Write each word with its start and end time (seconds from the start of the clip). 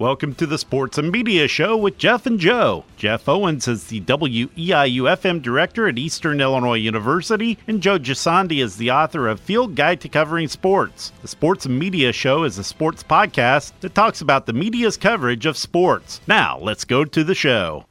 Welcome 0.00 0.36
to 0.36 0.46
the 0.46 0.58
Sports 0.58 0.96
and 0.96 1.10
Media 1.10 1.48
Show 1.48 1.76
with 1.76 1.98
Jeff 1.98 2.24
and 2.24 2.38
Joe. 2.38 2.84
Jeff 2.96 3.28
Owens 3.28 3.66
is 3.66 3.88
the 3.88 4.00
WEIU 4.02 4.46
FM 4.56 5.42
director 5.42 5.88
at 5.88 5.98
Eastern 5.98 6.40
Illinois 6.40 6.76
University, 6.76 7.58
and 7.66 7.82
Joe 7.82 7.98
Gisondi 7.98 8.62
is 8.62 8.76
the 8.76 8.92
author 8.92 9.26
of 9.26 9.40
Field 9.40 9.74
Guide 9.74 10.00
to 10.02 10.08
Covering 10.08 10.46
Sports. 10.46 11.10
The 11.20 11.26
Sports 11.26 11.66
and 11.66 11.76
Media 11.76 12.12
Show 12.12 12.44
is 12.44 12.58
a 12.58 12.62
sports 12.62 13.02
podcast 13.02 13.72
that 13.80 13.96
talks 13.96 14.20
about 14.20 14.46
the 14.46 14.52
media's 14.52 14.96
coverage 14.96 15.46
of 15.46 15.56
sports. 15.56 16.20
Now, 16.28 16.60
let's 16.60 16.84
go 16.84 17.04
to 17.04 17.24
the 17.24 17.34
show. 17.34 17.84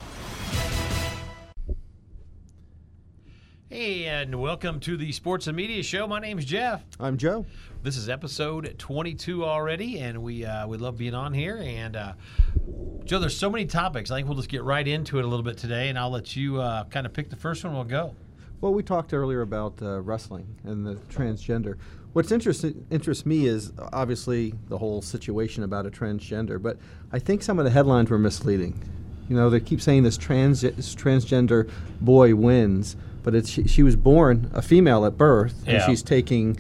And 3.78 4.42
welcome 4.42 4.80
to 4.80 4.98
the 4.98 5.12
Sports 5.12 5.46
and 5.46 5.56
Media 5.56 5.84
Show. 5.84 6.08
My 6.08 6.20
name's 6.20 6.46
Jeff. 6.46 6.84
I'm 7.00 7.16
Joe. 7.16 7.46
This 7.84 7.96
is 7.96 8.10
episode 8.10 8.74
22 8.80 9.46
already, 9.46 10.00
and 10.00 10.24
we 10.24 10.44
uh, 10.44 10.66
we 10.66 10.80
love 10.80 10.98
being 10.98 11.14
on 11.14 11.32
here. 11.32 11.58
And 11.64 11.96
uh, 11.96 12.14
Joe, 13.06 13.20
there's 13.20 13.38
so 13.38 13.52
many 13.52 13.68
topics. 13.68 14.10
I 14.10 14.16
think 14.16 14.28
we'll 14.28 14.38
just 14.38 14.50
get 14.50 14.64
right 14.64 14.88
into 14.88 15.20
it 15.20 15.26
a 15.26 15.28
little 15.28 15.44
bit 15.44 15.60
today, 15.60 15.90
and 15.90 16.00
I'll 16.00 16.10
let 16.10 16.36
you 16.36 16.60
uh, 16.60 16.86
kind 16.86 17.06
of 17.06 17.14
pick 17.14 17.30
the 17.30 17.36
first 17.36 17.64
one. 17.64 17.76
We'll 17.76 17.84
go. 17.84 18.16
Well, 18.62 18.74
we 18.74 18.82
talked 18.82 19.14
earlier 19.14 19.42
about 19.42 19.80
uh, 19.80 20.02
wrestling 20.02 20.56
and 20.64 20.84
the 20.84 20.96
transgender. 21.14 21.78
What's 22.14 22.32
interesting 22.32 22.84
interests 22.90 23.28
me 23.28 23.46
is 23.46 23.74
obviously 23.94 24.56
the 24.70 24.80
whole 24.80 25.04
situation 25.04 25.62
about 25.62 25.86
a 25.86 25.92
transgender, 25.92 26.60
but 26.60 26.78
I 27.12 27.20
think 27.20 27.44
some 27.44 27.60
of 27.60 27.66
the 27.66 27.72
headlines 27.72 28.10
were 28.10 28.18
misleading. 28.18 28.82
You 29.30 29.36
know, 29.36 29.52
they 29.52 29.60
keep 29.60 29.82
saying 29.82 30.02
this 30.02 30.18
trans 30.18 30.62
this 30.62 30.96
transgender 30.96 31.70
boy 32.02 32.34
wins, 32.34 32.96
but 33.32 33.46
she, 33.46 33.68
she 33.68 33.84
was 33.84 33.96
born 33.98 34.50
a 34.54 34.62
female 34.62 35.06
at 35.06 35.18
birth, 35.18 35.56
and 35.66 35.78
Yeah. 35.78 35.86
she's 35.86 36.02
taking 36.02 36.58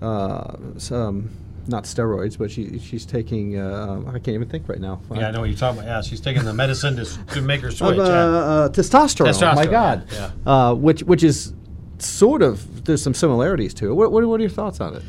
uh, 0.00 0.54
some 0.76 1.30
not 1.66 1.84
steroids, 1.84 2.38
but 2.38 2.50
she 2.50 2.78
she's 2.78 3.04
taking 3.06 3.58
uh, 3.58 4.00
I 4.06 4.12
can't 4.12 4.28
even 4.28 4.48
think 4.48 4.68
right 4.68 4.80
now. 4.80 5.00
Yeah, 5.12 5.28
I 5.28 5.30
know 5.32 5.40
what 5.40 5.48
you're 5.48 5.58
talking 5.58 5.80
about. 5.80 5.88
Yeah, 5.90 6.02
she's 6.02 6.20
taking 6.20 6.44
the 6.44 6.52
medicine 6.54 6.94
to, 6.96 7.04
to 7.34 7.40
make 7.40 7.62
her 7.62 7.70
switch. 7.70 7.98
uh, 7.98 8.02
yeah. 8.02 8.10
uh, 8.12 8.68
testosterone. 8.68 9.42
Oh 9.42 9.54
my 9.56 9.66
God. 9.66 10.06
yeah, 10.12 10.30
Uh, 10.46 10.74
which 10.74 11.02
which 11.02 11.24
is 11.24 11.52
sort 11.98 12.42
of 12.42 12.84
there's 12.84 13.02
some 13.02 13.14
similarities 13.14 13.72
to 13.74 13.90
it. 13.90 13.94
What, 13.94 14.12
what, 14.12 14.24
what 14.26 14.38
are 14.40 14.42
your 14.42 14.50
thoughts 14.50 14.80
on 14.80 14.94
it? 14.94 15.02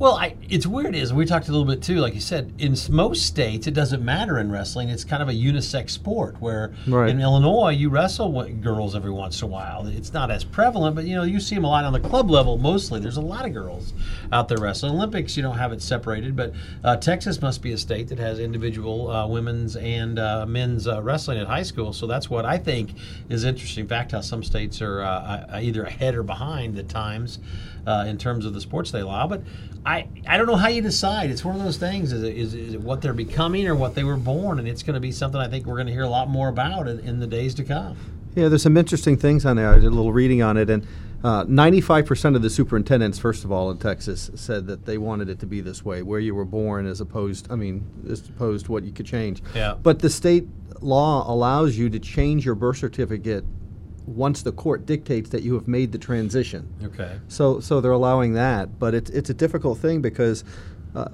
Well, 0.00 0.14
I, 0.14 0.34
it's 0.48 0.66
weird. 0.66 0.94
Is 0.94 1.12
we 1.12 1.26
talked 1.26 1.48
a 1.48 1.52
little 1.52 1.66
bit 1.66 1.82
too, 1.82 1.96
like 1.96 2.14
you 2.14 2.20
said. 2.20 2.54
In 2.58 2.74
most 2.88 3.26
states, 3.26 3.66
it 3.66 3.74
doesn't 3.74 4.02
matter 4.02 4.38
in 4.38 4.50
wrestling. 4.50 4.88
It's 4.88 5.04
kind 5.04 5.22
of 5.22 5.28
a 5.28 5.34
unisex 5.34 5.90
sport. 5.90 6.40
Where 6.40 6.72
Right. 6.86 7.10
in 7.10 7.20
Illinois, 7.20 7.72
you 7.72 7.90
wrestle 7.90 8.32
with 8.32 8.62
girls 8.62 8.96
every 8.96 9.10
once 9.10 9.42
in 9.42 9.48
a 9.48 9.50
while. 9.50 9.86
It's 9.86 10.14
not 10.14 10.30
as 10.30 10.42
prevalent, 10.42 10.96
but 10.96 11.04
you 11.04 11.16
know 11.16 11.22
you 11.24 11.38
see 11.38 11.54
them 11.54 11.64
a 11.64 11.68
lot 11.68 11.84
on 11.84 11.92
the 11.92 12.00
club 12.00 12.30
level. 12.30 12.56
Mostly, 12.56 12.98
there's 12.98 13.18
a 13.18 13.20
lot 13.20 13.44
of 13.44 13.52
girls 13.52 13.92
out 14.32 14.48
there 14.48 14.56
wrestling. 14.56 14.94
Olympics, 14.94 15.36
you 15.36 15.42
don't 15.42 15.58
have 15.58 15.70
it 15.70 15.82
separated, 15.82 16.34
but 16.34 16.54
uh, 16.82 16.96
Texas 16.96 17.42
must 17.42 17.60
be 17.60 17.72
a 17.72 17.78
state 17.78 18.08
that 18.08 18.18
has 18.18 18.38
individual 18.38 19.10
uh, 19.10 19.26
women's 19.26 19.76
and 19.76 20.18
uh, 20.18 20.46
men's 20.46 20.88
uh, 20.88 21.02
wrestling 21.02 21.36
at 21.36 21.46
high 21.46 21.62
school. 21.62 21.92
So 21.92 22.06
that's 22.06 22.30
what 22.30 22.46
I 22.46 22.56
think 22.56 22.94
is 23.28 23.44
interesting. 23.44 23.82
In 23.82 23.88
fact, 23.88 24.12
how 24.12 24.22
some 24.22 24.42
states 24.44 24.80
are 24.80 25.02
uh, 25.02 25.06
uh, 25.10 25.60
either 25.60 25.82
ahead 25.82 26.14
or 26.14 26.22
behind 26.22 26.74
the 26.74 26.84
times 26.84 27.38
uh, 27.86 28.06
in 28.08 28.16
terms 28.16 28.46
of 28.46 28.54
the 28.54 28.62
sports 28.62 28.90
they 28.90 29.00
allow. 29.00 29.26
But 29.26 29.42
I, 29.84 29.89
I 29.90 30.08
I 30.26 30.36
don't 30.36 30.46
know 30.46 30.56
how 30.56 30.68
you 30.68 30.82
decide. 30.82 31.30
It's 31.30 31.44
one 31.44 31.56
of 31.56 31.62
those 31.62 31.76
things. 31.76 32.12
Is 32.12 32.22
it, 32.22 32.36
is, 32.36 32.54
is 32.54 32.74
it 32.74 32.80
what 32.80 33.02
they're 33.02 33.12
becoming 33.12 33.66
or 33.66 33.74
what 33.74 33.94
they 33.94 34.04
were 34.04 34.16
born? 34.16 34.58
And 34.60 34.68
it's 34.68 34.82
going 34.82 34.94
to 34.94 35.00
be 35.00 35.10
something 35.10 35.40
I 35.40 35.48
think 35.48 35.66
we're 35.66 35.74
going 35.74 35.88
to 35.88 35.92
hear 35.92 36.04
a 36.04 36.08
lot 36.08 36.28
more 36.28 36.48
about 36.48 36.86
in, 36.86 37.00
in 37.00 37.18
the 37.18 37.26
days 37.26 37.54
to 37.56 37.64
come. 37.64 37.96
Yeah, 38.36 38.48
there's 38.48 38.62
some 38.62 38.76
interesting 38.76 39.16
things 39.16 39.44
on 39.44 39.56
there. 39.56 39.68
I 39.68 39.74
did 39.74 39.86
a 39.86 39.90
little 39.90 40.12
reading 40.12 40.40
on 40.40 40.56
it, 40.56 40.70
and 40.70 40.86
uh, 41.24 41.44
95% 41.46 42.36
of 42.36 42.42
the 42.42 42.48
superintendents, 42.48 43.18
first 43.18 43.44
of 43.44 43.50
all, 43.50 43.72
in 43.72 43.78
Texas, 43.78 44.30
said 44.36 44.68
that 44.68 44.86
they 44.86 44.98
wanted 44.98 45.28
it 45.28 45.40
to 45.40 45.46
be 45.46 45.60
this 45.60 45.84
way, 45.84 46.02
where 46.02 46.20
you 46.20 46.36
were 46.36 46.44
born, 46.44 46.86
as 46.86 47.00
opposed, 47.00 47.50
I 47.50 47.56
mean, 47.56 47.84
as 48.08 48.28
opposed 48.28 48.66
to 48.66 48.72
what 48.72 48.84
you 48.84 48.92
could 48.92 49.06
change. 49.06 49.42
Yeah. 49.52 49.74
But 49.82 49.98
the 49.98 50.08
state 50.08 50.46
law 50.80 51.28
allows 51.28 51.76
you 51.76 51.90
to 51.90 51.98
change 51.98 52.46
your 52.46 52.54
birth 52.54 52.78
certificate 52.78 53.44
once 54.10 54.42
the 54.42 54.52
court 54.52 54.86
dictates 54.86 55.30
that 55.30 55.42
you 55.42 55.54
have 55.54 55.68
made 55.68 55.92
the 55.92 55.98
transition. 55.98 56.68
Okay. 56.84 57.18
So, 57.28 57.60
so 57.60 57.80
they're 57.80 57.92
allowing 57.92 58.34
that, 58.34 58.78
but 58.78 58.94
it's 58.94 59.10
it's 59.10 59.30
a 59.30 59.34
difficult 59.34 59.78
thing 59.78 60.00
because 60.02 60.44
uh, 60.94 61.06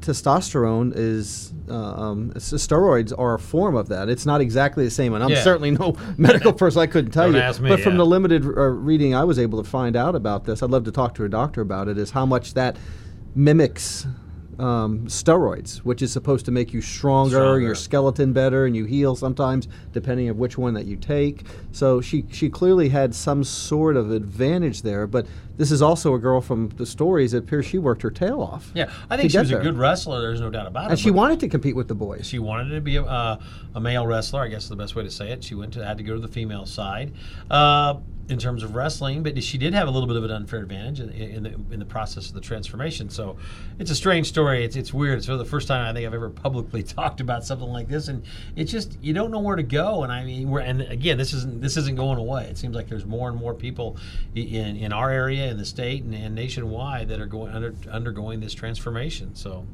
testosterone 0.00 0.92
is 0.94 1.52
uh, 1.68 1.74
um, 1.74 2.30
steroids 2.34 3.12
are 3.18 3.34
a 3.34 3.38
form 3.38 3.74
of 3.74 3.88
that. 3.88 4.08
It's 4.08 4.24
not 4.24 4.40
exactly 4.40 4.84
the 4.84 4.90
same, 4.90 5.14
and 5.14 5.24
I'm 5.24 5.30
Yeah. 5.30 5.42
certainly 5.42 5.72
no 5.72 5.96
medical 6.16 6.52
person. 6.52 6.80
I 6.82 6.86
couldn't 6.86 7.10
tell 7.10 7.24
Don't 7.26 7.34
you. 7.34 7.40
ask 7.40 7.60
me, 7.60 7.68
but 7.68 7.80
from 7.80 7.94
yeah. 7.94 7.98
the 7.98 8.06
limited 8.06 8.44
uh, 8.44 8.50
reading 8.50 9.14
I 9.14 9.24
was 9.24 9.38
able 9.38 9.62
to 9.62 9.68
find 9.68 9.96
out 9.96 10.14
about 10.14 10.44
this, 10.44 10.62
I'd 10.62 10.70
love 10.70 10.84
to 10.84 10.92
talk 10.92 11.14
to 11.16 11.24
a 11.24 11.28
doctor 11.28 11.60
about 11.60 11.88
it. 11.88 11.98
Is 11.98 12.10
how 12.12 12.24
much 12.26 12.54
that 12.54 12.76
mimics. 13.34 14.06
Um, 14.58 15.00
steroids, 15.06 15.78
which 15.78 16.00
is 16.00 16.10
supposed 16.10 16.46
to 16.46 16.50
make 16.50 16.72
you 16.72 16.80
stronger, 16.80 17.36
Stronger. 17.36 17.60
your 17.60 17.74
skeleton 17.74 18.32
better, 18.32 18.64
and 18.64 18.74
you 18.74 18.86
heal 18.86 19.14
sometimes 19.14 19.68
depending 19.92 20.30
on 20.30 20.38
which 20.38 20.56
one 20.56 20.72
that 20.74 20.86
you 20.86 20.96
take. 20.96 21.42
So 21.72 22.00
she 22.00 22.24
she 22.30 22.48
clearly 22.48 22.88
had 22.88 23.14
some 23.14 23.44
sort 23.44 23.96
of 23.98 24.10
advantage 24.10 24.80
there. 24.80 25.06
But 25.06 25.26
this 25.58 25.70
is 25.70 25.82
also 25.82 26.14
a 26.14 26.18
girl 26.18 26.40
from 26.40 26.70
the 26.76 26.86
stories. 26.86 27.34
It 27.34 27.38
appears 27.44 27.66
she 27.66 27.76
worked 27.78 28.00
her 28.00 28.10
tail 28.10 28.40
off. 28.40 28.70
Yeah, 28.74 28.90
I 29.10 29.18
think 29.18 29.30
she 29.30 29.36
was 29.38 29.50
a 29.50 29.58
good 29.58 29.76
wrestler. 29.76 30.22
There's 30.22 30.40
no 30.40 30.48
doubt 30.48 30.66
about 30.68 30.86
it. 30.86 30.90
and 30.92 30.98
she 30.98 31.10
wanted 31.10 31.38
to 31.40 31.48
compete 31.48 31.76
with 31.76 31.88
the 31.88 31.94
boys. 31.94 32.26
She 32.26 32.38
wanted 32.38 32.70
to 32.74 32.80
be 32.80 32.96
a, 32.96 33.02
uh, 33.02 33.38
a 33.74 33.80
male 33.80 34.06
wrestler. 34.06 34.40
I 34.40 34.48
guess 34.48 34.64
is 34.64 34.68
the 34.70 34.76
best 34.76 34.94
way 34.94 35.02
to 35.02 35.10
say 35.10 35.32
it. 35.32 35.44
She 35.44 35.54
went 35.54 35.74
to 35.74 35.84
had 35.84 35.98
to 35.98 36.02
go 36.02 36.14
to 36.14 36.20
the 36.20 36.28
female 36.28 36.64
side 36.64 37.12
uh, 37.50 37.96
in 38.28 38.38
terms 38.38 38.62
of 38.62 38.74
wrestling, 38.74 39.22
but 39.22 39.40
she 39.42 39.56
did 39.56 39.72
have 39.72 39.86
a 39.86 39.90
little 39.90 40.08
bit 40.08 40.16
of 40.16 40.24
an 40.24 40.30
unfair 40.30 40.60
advantage 40.60 41.00
in, 41.00 41.10
in 41.10 41.42
the 41.44 41.50
in 41.70 41.78
the 41.78 41.84
process 41.84 42.28
of 42.28 42.34
the 42.34 42.40
transformation. 42.40 43.08
So 43.08 43.36
it's 43.78 43.90
a 43.90 43.94
strange 43.94 44.26
story. 44.26 44.64
It's 44.64 44.74
it's 44.74 44.92
weird. 44.92 45.18
It's 45.18 45.26
for 45.26 45.36
the 45.36 45.44
first 45.44 45.68
time 45.68 45.86
I 45.86 45.92
think 45.92 46.06
I've 46.06 46.14
ever 46.14 46.30
publicly 46.30 46.82
talked 46.82 47.20
about 47.20 47.44
something 47.44 47.68
like 47.68 47.88
this, 47.88 48.08
and 48.08 48.24
it's 48.56 48.72
just 48.72 48.98
you 49.00 49.12
don't 49.12 49.30
know 49.30 49.38
where 49.38 49.56
to 49.56 49.62
go. 49.62 50.02
And 50.02 50.12
I 50.12 50.24
mean, 50.24 50.50
we're 50.50 50.60
and 50.60 50.82
again, 50.82 51.18
this 51.18 51.32
isn't 51.32 51.60
this 51.60 51.76
isn't 51.76 51.96
going 51.96 52.18
away. 52.18 52.46
It 52.46 52.58
seems 52.58 52.74
like 52.74 52.88
there's 52.88 53.06
more 53.06 53.28
and 53.28 53.38
more 53.38 53.54
people 53.54 53.96
in 54.34 54.76
in 54.76 54.92
our 54.92 55.10
area, 55.10 55.48
in 55.48 55.56
the 55.56 55.66
state, 55.66 56.02
and, 56.02 56.14
and 56.14 56.34
nationwide 56.34 57.08
that 57.08 57.20
are 57.20 57.26
going 57.26 57.52
under 57.52 57.74
undergoing 57.90 58.40
this 58.40 58.54
transformation. 58.54 59.34
So. 59.34 59.66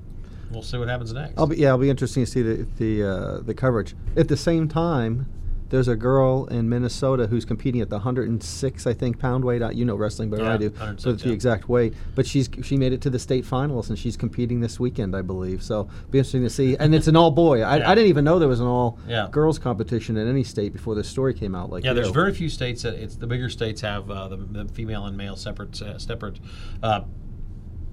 We'll 0.51 0.61
see 0.61 0.77
what 0.77 0.89
happens 0.89 1.11
next. 1.15 1.39
I'll 1.39 1.47
be 1.47 1.57
yeah, 1.57 1.69
it'll 1.69 1.79
be 1.79 1.89
interesting 1.89 2.27
to 2.27 2.31
see 2.31 2.43
the 2.43 2.67
the 2.77 3.03
uh, 3.03 3.41
the 3.41 3.55
coverage. 3.55 3.95
At 4.19 4.29
the 4.29 4.37
same 4.37 4.69
time, 4.69 5.25
there's 5.73 5.89
a 5.89 5.97
girl 5.97 6.45
in 6.49 6.69
Minnesota 6.69 7.27
who's 7.27 7.47
competing 7.47 7.81
at 7.81 7.89
the 7.89 7.97
106, 7.97 8.87
I 8.87 8.93
think, 8.93 9.19
pound 9.19 9.43
weight. 9.43 9.63
You 9.75 9.87
know 9.87 9.97
wrestling 9.97 10.29
better 10.29 10.43
than 10.45 10.53
I 10.53 10.57
do, 10.59 10.73
so 10.99 11.09
it's 11.11 11.23
the 11.23 11.33
exact 11.33 11.67
weight. 11.67 11.95
But 12.15 12.27
she's 12.27 12.51
she 12.63 12.77
made 12.77 12.93
it 12.93 13.01
to 13.01 13.11
the 13.11 13.19
state 13.19 13.47
finals 13.47 13.89
and 13.89 13.99
she's 13.99 14.15
competing 14.15 14.61
this 14.61 14.79
weekend, 14.79 15.17
I 15.17 15.23
believe. 15.23 15.63
So 15.63 15.89
be 16.11 16.19
interesting 16.19 16.43
to 16.43 16.51
see. 16.51 16.77
And 16.77 16.95
it's 16.95 17.09
an 17.09 17.17
all 17.17 17.31
boy. 17.31 17.63
I, 17.63 17.79
Yeah. 17.79 17.91
I 17.91 17.95
didn't 17.95 18.11
even 18.11 18.23
know 18.23 18.39
there 18.39 18.49
was 18.51 18.61
an 18.61 18.67
all 18.67 18.99
Yeah. 19.09 19.29
girls 19.33 19.59
competition 19.59 20.19
in 20.19 20.29
any 20.29 20.45
state 20.45 20.75
before 20.75 20.95
this 20.95 21.09
story 21.09 21.33
came 21.33 21.55
out. 21.55 21.71
Like 21.71 21.85
Yeah, 21.85 21.95
there's 21.95 22.09
you. 22.09 22.13
very 22.13 22.35
few 22.35 22.51
states 22.51 22.83
that 22.83 22.95
it's 22.95 23.17
the 23.17 23.27
bigger 23.27 23.49
states 23.49 23.81
have 23.81 24.11
uh, 24.11 24.29
the, 24.29 24.37
the 24.37 24.65
female 24.75 25.07
and 25.07 25.17
male 25.17 25.37
separate 25.37 25.81
uh, 25.81 25.99
separate 25.99 26.39
uh, 26.83 27.01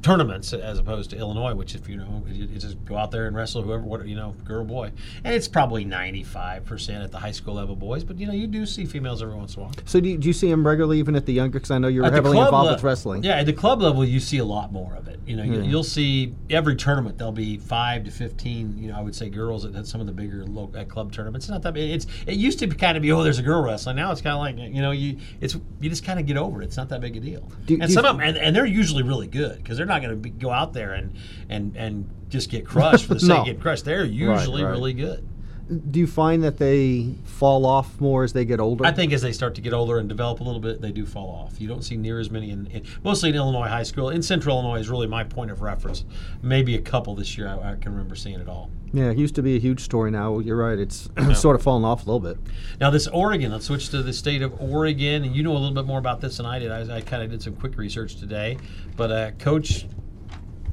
tournaments 0.01 0.53
as 0.53 0.79
opposed 0.79 1.09
to 1.09 1.17
Illinois, 1.17 1.53
which 1.53 1.75
if 1.75 1.89
you 1.89 1.97
know 1.97 2.23
you, 2.27 2.45
you 2.45 2.59
just 2.59 2.83
go 2.85 2.95
out 2.97 3.11
there 3.11 3.27
and 3.27 3.35
wrestle 3.35 3.61
whoever 3.61 3.83
what 3.83 4.05
you 4.07 4.15
know 4.15 4.33
girl 4.45 4.63
boy, 4.63 4.91
and 5.23 5.33
it's 5.33 5.47
probably 5.47 5.83
95 5.83 6.65
percent 6.65 7.03
at 7.03 7.11
the 7.11 7.19
high 7.19 7.31
school 7.31 7.55
level 7.55 7.75
boys, 7.75 8.03
but 8.03 8.17
you 8.19 8.27
know 8.27 8.33
you 8.33 8.47
do 8.47 8.65
see 8.65 8.85
females 8.85 9.21
every 9.21 9.35
once 9.35 9.55
in 9.55 9.61
a 9.61 9.63
while. 9.65 9.73
So 9.85 9.99
do 9.99 10.09
you, 10.09 10.17
do 10.17 10.27
you 10.27 10.33
see 10.33 10.49
them 10.49 10.65
regularly, 10.65 10.99
even 10.99 11.15
at 11.15 11.25
the 11.25 11.33
younger? 11.33 11.59
Because 11.59 11.71
I 11.71 11.77
know 11.79 11.88
you're 11.88 12.05
At 12.05 12.13
heavily 12.13 12.38
involved 12.38 12.67
le- 12.67 12.73
with 12.75 12.83
wrestling. 12.83 13.23
Yeah, 13.23 13.38
at 13.38 13.45
the 13.45 13.53
club 13.53 13.81
level, 13.81 14.05
you 14.05 14.19
see 14.19 14.38
a 14.38 14.45
lot 14.45 14.71
more 14.71 14.95
of 14.95 15.07
it. 15.07 15.19
You 15.25 15.35
know, 15.35 15.43
you, 15.43 15.53
Yeah. 15.61 15.63
you'll 15.63 15.83
see 15.83 16.33
every 16.49 16.75
tournament 16.75 17.17
there'll 17.17 17.31
be 17.33 17.57
five 17.57 18.05
to 18.05 18.11
fifteen. 18.11 18.77
You 18.77 18.91
know, 18.91 18.97
I 18.97 19.01
would 19.01 19.15
say 19.15 19.29
girls 19.29 19.65
at, 19.65 19.75
at 19.75 19.85
some 19.85 20.01
of 20.01 20.07
the 20.07 20.13
bigger 20.13 20.45
local, 20.45 20.79
at 20.79 20.89
club 20.89 21.11
tournaments. 21.11 21.45
It's 21.45 21.51
not 21.51 21.61
that 21.63 21.73
big. 21.73 21.91
It's 21.91 22.07
it 22.25 22.35
used 22.35 22.59
to 22.59 22.67
be 22.67 22.75
kind 22.75 22.95
of 22.97 23.03
be 23.03 23.11
oh, 23.11 23.21
there's 23.23 23.39
a 23.39 23.43
girl 23.43 23.61
wrestling. 23.61 23.97
Now 23.97 24.11
it's 24.11 24.21
kind 24.21 24.33
of 24.35 24.39
like 24.39 24.73
you 24.73 24.81
know 24.81 24.91
you 24.91 25.17
it's 25.41 25.55
you 25.81 25.89
just 25.89 26.03
kind 26.05 26.19
of 26.19 26.25
get 26.25 26.38
over 26.38 26.61
it. 26.61 26.65
It's 26.65 26.77
not 26.77 26.89
that 26.89 27.01
big 27.01 27.15
a 27.17 27.19
deal. 27.19 27.51
Do- 27.65 27.75
and 27.75 27.83
do 27.83 27.93
some 27.93 28.05
of 28.05 28.17
them 28.17 28.25
and, 28.27 28.38
and 28.38 28.55
they're 28.55 28.65
usually 28.65 29.03
really 29.03 29.27
good 29.27 29.57
because 29.57 29.77
they're 29.77 29.85
not 29.89 30.01
going 30.01 30.22
to 30.22 30.29
go 30.29 30.51
out 30.51 30.73
there 30.73 30.94
and 30.94 31.13
and 31.50 31.75
and 31.75 32.09
just 32.29 32.50
get 32.50 32.66
crushed 32.66 33.05
for 33.05 33.16
the 33.16 33.19
sake 33.19 33.29
No. 33.29 33.39
of 33.39 33.45
getting 33.45 33.61
crushed. 33.61 33.83
They're 33.85 34.05
usually 34.05 34.63
right. 34.63 34.69
really 34.69 34.94
good. 34.94 35.27
Do 35.69 36.00
you 36.00 36.07
find 36.07 36.44
that 36.44 36.57
they 36.57 37.13
fall 37.25 37.66
off 37.66 38.01
more 38.01 38.24
as 38.24 38.33
they 38.33 38.44
get 38.44 38.60
older? 38.60 38.86
I 38.86 38.92
think 38.92 39.13
as 39.13 39.21
they 39.21 39.31
start 39.31 39.54
to 39.56 39.62
get 39.62 39.71
older 39.71 40.00
and 40.00 40.10
develop 40.10 40.39
a 40.39 40.44
little 40.44 40.60
bit, 40.60 40.81
they 40.81 40.92
do 40.92 41.06
fall 41.06 41.30
off. 41.30 41.62
You 41.62 41.68
don't 41.68 41.83
see 41.83 41.95
near 41.95 42.19
as 42.19 42.31
many 42.31 42.50
in, 42.50 42.66
in 42.68 42.83
mostly 43.04 43.30
in 43.30 43.36
Illinois 43.36 43.68
high 43.68 43.83
school. 43.83 44.10
In 44.10 44.24
Central 44.24 44.56
Illinois 44.57 44.80
is 44.80 44.89
really 44.89 45.06
my 45.07 45.24
point 45.24 45.51
of 45.51 45.62
reference. 45.62 46.06
Maybe 46.42 46.75
a 46.75 46.81
couple 46.81 47.13
this 47.13 47.38
year 47.38 47.48
I, 47.48 47.74
I 47.74 47.75
can 47.75 47.92
remember 47.92 48.16
seeing 48.16 48.39
it 48.39 48.48
all. 48.48 48.71
Yeah, 48.92 49.12
it 49.12 49.18
used 49.18 49.36
to 49.36 49.44
be 49.44 49.56
a 49.56 49.60
huge 49.60 49.81
story. 49.81 50.10
Now 50.10 50.39
you're 50.39 50.57
right; 50.57 50.80
it's 50.80 51.10
sort 51.36 51.56
of 51.56 51.62
fallen 51.62 51.86
off 51.86 52.07
a 52.07 52.12
little 52.12 52.19
bit. 52.19 52.38
Now 52.80 52.89
this 52.89 53.07
Oregon, 53.07 53.51
let's 53.51 53.65
switch 53.65 53.89
to 53.89 54.01
the 54.01 54.13
state 54.13 54.42
of 54.42 54.60
Oregon, 54.60 55.24
and 55.24 55.36
you 55.36 55.44
know 55.44 55.51
a 55.51 55.60
little 55.60 55.72
bit 55.72 55.86
more 55.86 56.00
about 56.00 56.22
this 56.22 56.38
than 56.38 56.45
I 56.45 56.60
did. 56.60 56.72
I, 56.72 56.98
I 56.98 57.01
kind 57.01 57.22
of 57.22 57.30
did 57.30 57.44
some 57.44 57.56
quick 57.56 57.77
research 57.77 58.15
today, 58.15 58.57
but 58.98 59.12
uh, 59.12 59.31
Coach, 59.31 59.86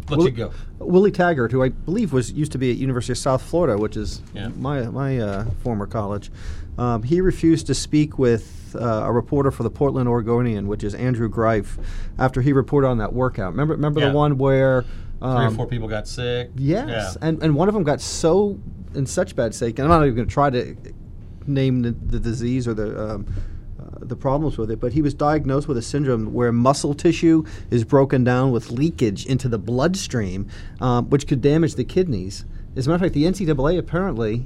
let 0.08 0.18
Will- 0.18 0.26
you 0.26 0.30
go. 0.32 0.50
Willie 0.78 1.10
Taggart, 1.10 1.52
who 1.52 1.62
I 1.62 1.70
believe 1.70 2.12
was 2.12 2.32
used 2.32 2.52
to 2.52 2.58
be 2.58 2.70
at 2.70 2.76
University 2.76 3.12
of 3.12 3.18
South 3.18 3.42
Florida, 3.42 3.76
which 3.78 3.96
is 3.96 4.20
Yeah. 4.34 4.48
my 4.58 4.82
my 4.86 5.18
uh, 5.18 5.44
former 5.62 5.86
college, 5.86 6.30
um, 6.78 7.02
he 7.02 7.20
refused 7.20 7.66
to 7.68 7.74
speak 7.74 8.18
with 8.18 8.74
uh, 8.78 9.04
a 9.04 9.12
reporter 9.12 9.50
for 9.50 9.62
the 9.62 9.70
Portland 9.70 10.08
Oregonian, 10.08 10.66
which 10.68 10.84
is 10.84 10.94
Andrew 10.94 11.28
Greif, 11.28 11.78
after 12.18 12.42
he 12.42 12.52
reported 12.52 12.88
on 12.88 12.98
that 12.98 13.12
workout. 13.12 13.52
Remember, 13.52 13.74
remember 13.74 14.00
Yeah. 14.00 14.10
the 14.10 14.14
one 14.16 14.38
where 14.38 14.82
Three 14.82 15.28
or 15.30 15.36
um, 15.46 15.56
four 15.56 15.66
people 15.66 15.88
got 15.88 16.06
sick. 16.06 16.50
Yes, 16.56 17.16
and 17.22 17.42
and 17.42 17.54
one 17.54 17.68
of 17.68 17.74
them 17.74 17.84
got 17.84 18.00
so 18.02 18.58
in 18.94 19.06
such 19.06 19.34
bad 19.34 19.54
state. 19.54 19.78
And 19.78 19.84
I'm 19.84 19.98
not 19.98 20.04
even 20.04 20.14
going 20.16 20.28
to 20.28 20.32
try 20.32 20.50
to 20.50 20.76
name 21.46 21.82
the, 21.82 21.92
the 21.92 22.18
disease 22.20 22.68
or 22.68 22.74
the 22.74 23.14
um, 23.14 23.26
the 24.00 24.16
problems 24.16 24.58
with 24.58 24.70
it, 24.70 24.81
but 24.81 24.93
he 24.93 25.02
was 25.02 25.14
diagnosed 25.14 25.69
with 25.69 25.76
a 25.76 25.82
syndrome 25.82 26.32
where 26.32 26.52
muscle 26.52 26.94
tissue 26.94 27.44
is 27.70 27.84
broken 27.84 28.25
down 28.25 28.50
with 28.52 28.70
leakage 28.70 29.26
into 29.26 29.48
the 29.48 29.58
bloodstream, 29.58 30.48
um, 30.81 31.08
which 31.10 31.26
could 31.26 31.40
damage 31.40 31.75
the 31.75 31.84
kidneys. 31.84 32.44
As 32.76 32.87
a 32.87 32.90
matter 32.90 32.96
of 33.06 33.12
fact, 33.12 33.14
the 33.14 33.25
NCAA 33.25 33.78
apparently 33.78 34.44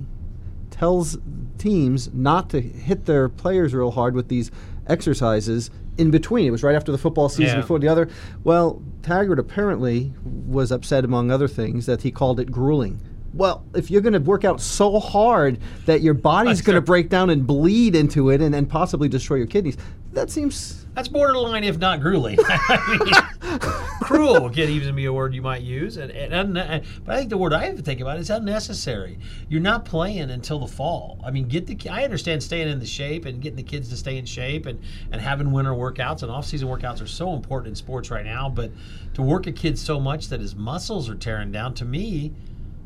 tells 0.70 1.18
teams 1.58 2.12
not 2.14 2.48
to 2.50 2.60
hit 2.60 3.06
their 3.06 3.28
players 3.28 3.74
real 3.74 3.90
hard 3.90 4.14
with 4.14 4.28
these 4.28 4.50
exercises 4.86 5.70
in 5.98 6.10
between. 6.10 6.46
It 6.46 6.50
was 6.50 6.62
right 6.62 6.74
after 6.76 6.92
the 6.92 6.98
football 6.98 7.28
season 7.28 7.56
Yeah. 7.56 7.60
before 7.60 7.78
the 7.78 7.88
other. 7.88 8.08
Well, 8.44 8.80
Taggart 9.02 9.38
apparently 9.38 10.12
was 10.24 10.70
upset, 10.72 11.04
among 11.04 11.30
other 11.30 11.48
things, 11.48 11.86
that 11.86 12.02
he 12.02 12.10
called 12.10 12.40
it 12.40 12.50
grueling. 12.50 13.00
Well, 13.32 13.64
if 13.74 13.90
you're 13.90 14.00
going 14.00 14.14
to 14.14 14.18
work 14.18 14.44
out 14.44 14.60
so 14.60 14.98
hard 14.98 15.58
that 15.86 16.00
your 16.00 16.14
body's 16.14 16.62
going 16.62 16.74
to 16.74 16.80
break 16.80 17.08
down 17.08 17.30
and 17.30 17.46
bleed 17.46 17.94
into 17.94 18.30
it 18.30 18.40
and, 18.40 18.54
and 18.54 18.68
possibly 18.68 19.08
destroy 19.08 19.36
your 19.36 19.46
kidneys, 19.46 19.76
that 20.12 20.30
seems. 20.30 20.86
That's 20.94 21.06
borderline, 21.06 21.62
if 21.62 21.78
not 21.78 22.00
grueling. 22.00 22.38
I 22.48 23.30
mean, 23.50 23.60
cruel 24.02 24.50
could 24.50 24.68
even 24.68 24.96
be 24.96 25.04
a 25.04 25.12
word 25.12 25.32
you 25.34 25.42
might 25.42 25.62
use. 25.62 25.96
And, 25.96 26.10
and, 26.10 26.56
unne- 26.56 26.84
but 27.04 27.14
I 27.14 27.18
think 27.18 27.30
the 27.30 27.38
word 27.38 27.52
I 27.52 27.66
have 27.66 27.76
to 27.76 27.82
think 27.82 28.00
about 28.00 28.18
is 28.18 28.28
unnecessary. 28.28 29.18
You're 29.48 29.60
not 29.60 29.84
playing 29.84 30.30
until 30.30 30.58
the 30.58 30.66
fall. 30.66 31.20
I 31.24 31.30
mean, 31.30 31.46
get 31.46 31.68
the. 31.68 31.78
I 31.88 32.02
understand 32.02 32.42
staying 32.42 32.68
in 32.68 32.80
the 32.80 32.86
shape 32.86 33.24
and 33.24 33.40
getting 33.40 33.56
the 33.56 33.62
kids 33.62 33.88
to 33.90 33.96
stay 33.96 34.18
in 34.18 34.26
shape 34.26 34.66
and, 34.66 34.80
and 35.12 35.20
having 35.20 35.52
winter 35.52 35.72
workouts 35.72 36.24
and 36.24 36.32
off-season 36.32 36.66
workouts 36.66 37.00
are 37.00 37.06
so 37.06 37.32
important 37.34 37.68
in 37.68 37.74
sports 37.76 38.10
right 38.10 38.24
now. 38.24 38.48
But 38.48 38.72
to 39.14 39.22
work 39.22 39.46
a 39.46 39.52
kid 39.52 39.78
so 39.78 40.00
much 40.00 40.28
that 40.28 40.40
his 40.40 40.56
muscles 40.56 41.08
are 41.08 41.14
tearing 41.14 41.52
down, 41.52 41.74
to 41.74 41.84
me, 41.84 42.32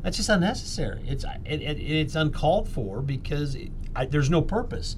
that's 0.05 0.17
just 0.17 0.29
unnecessary. 0.29 1.01
It's 1.07 1.25
it, 1.45 1.63
it, 1.63 1.79
it's 1.79 2.13
uncalled 2.13 2.69
for 2.69 3.01
because 3.01 3.55
it, 3.55 3.71
I, 3.95 4.05
there's 4.05 4.29
no 4.29 4.39
purpose 4.43 4.95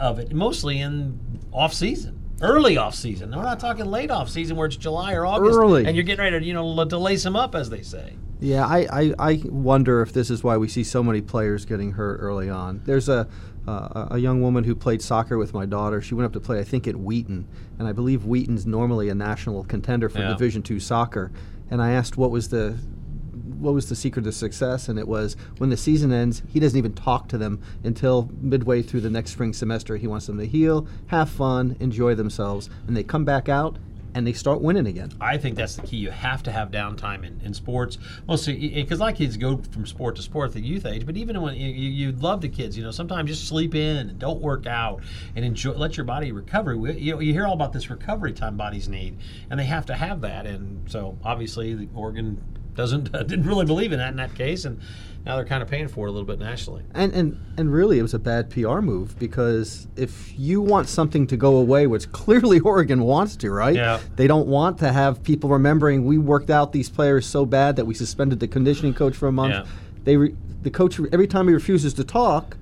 of 0.00 0.18
it. 0.18 0.32
Mostly 0.32 0.80
in 0.80 1.20
off 1.52 1.74
season, 1.74 2.18
early 2.40 2.78
off 2.78 2.94
season. 2.94 3.32
We're 3.36 3.42
not 3.42 3.60
talking 3.60 3.84
late 3.84 4.10
off 4.10 4.30
season 4.30 4.56
where 4.56 4.66
it's 4.66 4.76
July 4.78 5.12
or 5.12 5.26
August, 5.26 5.58
Early. 5.58 5.84
and 5.84 5.94
you're 5.94 6.04
getting 6.04 6.24
ready 6.24 6.38
to 6.40 6.44
you 6.44 6.54
know 6.54 6.84
to 6.86 6.96
lace 6.98 7.22
them 7.22 7.36
up 7.36 7.54
as 7.54 7.68
they 7.68 7.82
say. 7.82 8.14
Yeah, 8.40 8.66
I, 8.66 8.86
I, 8.90 9.14
I 9.18 9.42
wonder 9.44 10.00
if 10.00 10.12
this 10.14 10.30
is 10.30 10.42
why 10.42 10.56
we 10.56 10.68
see 10.68 10.84
so 10.84 11.02
many 11.02 11.20
players 11.20 11.66
getting 11.66 11.92
hurt 11.92 12.18
early 12.20 12.50
on. 12.50 12.82
There's 12.84 13.08
a, 13.08 13.26
uh, 13.66 14.08
a 14.10 14.18
young 14.18 14.42
woman 14.42 14.64
who 14.64 14.74
played 14.74 15.00
soccer 15.00 15.38
with 15.38 15.54
my 15.54 15.64
daughter. 15.64 16.02
She 16.02 16.14
went 16.14 16.26
up 16.26 16.34
to 16.34 16.40
play, 16.40 16.58
I 16.60 16.64
think, 16.64 16.86
at 16.86 16.96
Wheaton, 16.96 17.46
and 17.78 17.88
I 17.88 17.92
believe 17.92 18.24
Wheaton's 18.26 18.66
normally 18.66 19.08
a 19.08 19.14
national 19.14 19.64
contender 19.64 20.10
for 20.10 20.18
Yeah. 20.18 20.28
Division 20.28 20.62
two 20.62 20.80
soccer. 20.80 21.30
And 21.70 21.80
I 21.82 21.92
asked 21.92 22.16
what 22.18 22.30
was 22.30 22.50
the 22.50 22.78
what 23.58 23.74
was 23.74 23.88
the 23.88 23.96
secret 23.96 24.22
to 24.24 24.32
success, 24.32 24.88
and 24.88 24.98
it 24.98 25.08
was 25.08 25.36
when 25.58 25.70
the 25.70 25.76
season 25.76 26.12
ends, 26.12 26.42
he 26.48 26.60
doesn't 26.60 26.78
even 26.78 26.94
talk 26.94 27.28
to 27.28 27.38
them 27.38 27.60
until 27.84 28.30
midway 28.40 28.82
through 28.82 29.00
the 29.00 29.10
next 29.10 29.32
spring 29.32 29.52
semester. 29.52 29.96
He 29.96 30.06
wants 30.06 30.26
them 30.26 30.38
to 30.38 30.46
heal, 30.46 30.86
have 31.06 31.28
fun, 31.28 31.76
enjoy 31.80 32.14
themselves, 32.14 32.70
and 32.86 32.96
they 32.96 33.02
come 33.02 33.24
back 33.24 33.48
out 33.48 33.78
and 34.16 34.26
they 34.26 34.32
start 34.32 34.62
winning 34.62 34.86
again. 34.86 35.12
I 35.20 35.36
think 35.36 35.56
that's 35.56 35.76
the 35.76 35.82
key. 35.82 35.98
You 35.98 36.10
have 36.10 36.42
to 36.44 36.50
have 36.50 36.70
downtime 36.70 37.22
in, 37.22 37.38
in 37.44 37.52
sports. 37.52 37.98
Mostly 38.26 38.70
because 38.70 38.98
a 38.98 39.02
lot 39.02 39.12
of 39.12 39.18
kids 39.18 39.36
go 39.36 39.58
from 39.58 39.84
sport 39.84 40.16
to 40.16 40.22
sport 40.22 40.48
at 40.48 40.54
the 40.54 40.62
youth 40.62 40.86
age. 40.86 41.04
But 41.04 41.18
even 41.18 41.38
when 41.42 41.54
you, 41.54 41.68
you 41.68 42.12
love 42.12 42.40
the 42.40 42.48
kids, 42.48 42.78
you 42.78 42.82
know, 42.82 42.90
sometimes 42.90 43.28
just 43.28 43.46
sleep 43.46 43.74
in 43.74 43.98
and 43.98 44.18
don't 44.18 44.40
work 44.40 44.66
out 44.66 45.02
and 45.34 45.44
enjoy. 45.44 45.72
Let 45.72 45.98
your 45.98 46.04
body 46.04 46.32
recover. 46.32 46.74
You 46.74 47.20
you 47.20 47.34
hear 47.34 47.46
all 47.46 47.52
about 47.52 47.74
this 47.74 47.90
recovery 47.90 48.32
time 48.32 48.56
bodies 48.56 48.88
need, 48.88 49.18
and 49.50 49.60
they 49.60 49.66
have 49.66 49.84
to 49.86 49.94
have 49.94 50.22
that. 50.22 50.46
And 50.46 50.90
so 50.90 51.18
obviously, 51.22 51.74
the 51.74 51.88
Oregon 51.94 52.42
doesn't 52.76 53.12
didn't 53.12 53.46
really 53.46 53.66
believe 53.66 53.92
in 53.92 53.98
that 53.98 54.10
in 54.10 54.16
that 54.16 54.34
case, 54.34 54.64
and 54.64 54.80
now 55.24 55.34
they're 55.34 55.44
kind 55.44 55.62
of 55.62 55.68
paying 55.68 55.88
for 55.88 56.06
it 56.06 56.10
a 56.10 56.12
little 56.12 56.26
bit 56.26 56.38
nationally. 56.38 56.82
And, 56.94 57.12
and 57.12 57.40
and 57.56 57.72
really, 57.72 57.98
it 57.98 58.02
was 58.02 58.14
a 58.14 58.18
bad 58.18 58.50
PR 58.50 58.80
move 58.80 59.18
because 59.18 59.88
if 59.96 60.38
you 60.38 60.60
want 60.60 60.88
something 60.88 61.26
to 61.26 61.36
go 61.36 61.56
away, 61.56 61.86
which 61.86 62.10
clearly 62.12 62.60
Oregon 62.72 63.02
wants 63.02 63.34
to, 63.36 63.50
right? 63.50 63.74
Yeah. 63.74 64.00
They 64.14 64.26
don't 64.28 64.46
want 64.46 64.78
to 64.78 64.92
have 64.92 65.22
people 65.24 65.50
remembering 65.50 66.04
we 66.04 66.18
worked 66.18 66.50
out 66.50 66.72
these 66.72 66.88
players 66.88 67.26
so 67.26 67.44
bad 67.44 67.76
that 67.76 67.86
we 67.86 67.94
suspended 67.94 68.38
the 68.38 68.48
conditioning 68.48 68.94
coach 68.94 69.16
for 69.16 69.26
a 69.26 69.32
month. 69.32 69.54
Yeah. 69.54 69.66
They 70.04 70.16
re, 70.16 70.36
the 70.62 70.70
coach 70.70 71.00
every 71.12 71.26
time 71.26 71.48
he 71.48 71.54
refuses 71.54 71.94
to 71.94 72.04
talk. 72.04 72.56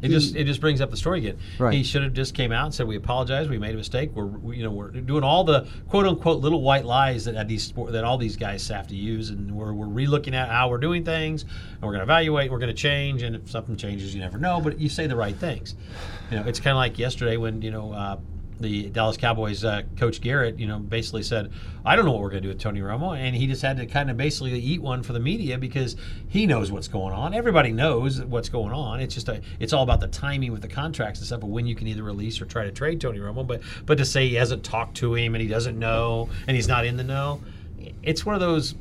It 0.00 0.08
just 0.10 0.36
it 0.36 0.44
just 0.44 0.60
brings 0.60 0.80
up 0.80 0.90
the 0.90 0.96
story 0.96 1.18
again. 1.18 1.38
Right. 1.58 1.74
He 1.74 1.82
should 1.82 2.02
have 2.04 2.12
just 2.12 2.34
came 2.34 2.52
out 2.52 2.66
and 2.66 2.74
said 2.74 2.86
we 2.86 2.96
apologize. 2.96 3.48
We 3.48 3.58
made 3.58 3.74
a 3.74 3.78
mistake. 3.78 4.10
We're 4.14 4.26
we, 4.26 4.56
you 4.56 4.62
know 4.62 4.70
we're 4.70 4.90
doing 4.90 5.24
all 5.24 5.42
the 5.42 5.66
quote 5.88 6.06
unquote 6.06 6.40
little 6.40 6.62
white 6.62 6.84
lies 6.84 7.24
that 7.24 7.48
these 7.48 7.64
sport, 7.64 7.92
that 7.92 8.04
all 8.04 8.16
these 8.16 8.36
guys 8.36 8.66
have 8.68 8.86
to 8.88 8.96
use, 8.96 9.30
and 9.30 9.50
we're 9.50 9.72
we're 9.72 9.86
relooking 9.86 10.34
at 10.34 10.48
how 10.48 10.68
we're 10.68 10.78
doing 10.78 11.04
things, 11.04 11.42
and 11.42 11.82
we're 11.82 11.88
going 11.88 11.98
to 11.98 12.04
evaluate. 12.04 12.50
We're 12.50 12.58
going 12.58 12.74
to 12.74 12.80
change, 12.80 13.22
and 13.22 13.34
if 13.34 13.50
something 13.50 13.76
changes, 13.76 14.14
you 14.14 14.20
never 14.20 14.38
know. 14.38 14.60
But 14.60 14.78
you 14.78 14.88
say 14.88 15.08
the 15.08 15.16
right 15.16 15.36
things. 15.36 15.74
You 16.30 16.38
know, 16.38 16.46
it's 16.46 16.60
kind 16.60 16.72
of 16.72 16.78
like 16.78 16.98
yesterday 16.98 17.36
when 17.36 17.62
you 17.62 17.70
know. 17.70 17.92
Uh, 17.92 18.18
the 18.60 18.88
Dallas 18.90 19.16
Cowboys 19.16 19.64
uh, 19.64 19.82
coach 19.96 20.20
Garrett, 20.20 20.58
you 20.58 20.66
know, 20.66 20.78
basically 20.78 21.22
said, 21.22 21.52
"I 21.84 21.94
don't 21.94 22.04
know 22.04 22.12
what 22.12 22.22
we're 22.22 22.30
going 22.30 22.42
to 22.42 22.48
do 22.48 22.54
with 22.54 22.60
Tony 22.60 22.80
Romo," 22.80 23.16
and 23.16 23.36
he 23.36 23.46
just 23.46 23.62
had 23.62 23.76
to 23.76 23.86
kind 23.86 24.10
of 24.10 24.16
basically 24.16 24.58
eat 24.58 24.82
one 24.82 25.02
for 25.02 25.12
the 25.12 25.20
media 25.20 25.58
because 25.58 25.96
he 26.28 26.46
knows 26.46 26.72
what's 26.72 26.88
going 26.88 27.14
on. 27.14 27.34
Everybody 27.34 27.72
knows 27.72 28.20
what's 28.20 28.48
going 28.48 28.72
on. 28.72 29.00
It's 29.00 29.14
just 29.14 29.28
a, 29.28 29.40
it's 29.60 29.72
all 29.72 29.82
about 29.82 30.00
the 30.00 30.08
timing 30.08 30.52
with 30.52 30.62
the 30.62 30.68
contracts 30.68 31.20
and 31.20 31.26
stuff, 31.26 31.42
of 31.42 31.48
when 31.48 31.66
you 31.66 31.74
can 31.74 31.86
either 31.86 32.02
release 32.02 32.40
or 32.40 32.46
try 32.46 32.64
to 32.64 32.72
trade 32.72 33.00
Tony 33.00 33.18
Romo. 33.18 33.46
But 33.46 33.62
but 33.86 33.98
to 33.98 34.04
say 34.04 34.28
he 34.28 34.34
hasn't 34.34 34.64
talked 34.64 34.96
to 34.98 35.14
him 35.14 35.34
and 35.34 35.42
he 35.42 35.48
doesn't 35.48 35.78
know 35.78 36.28
and 36.46 36.56
he's 36.56 36.68
not 36.68 36.84
in 36.84 36.96
the 36.96 37.04
know, 37.04 37.40
it's 38.02 38.26
one 38.26 38.34
of 38.34 38.40
those. 38.40 38.74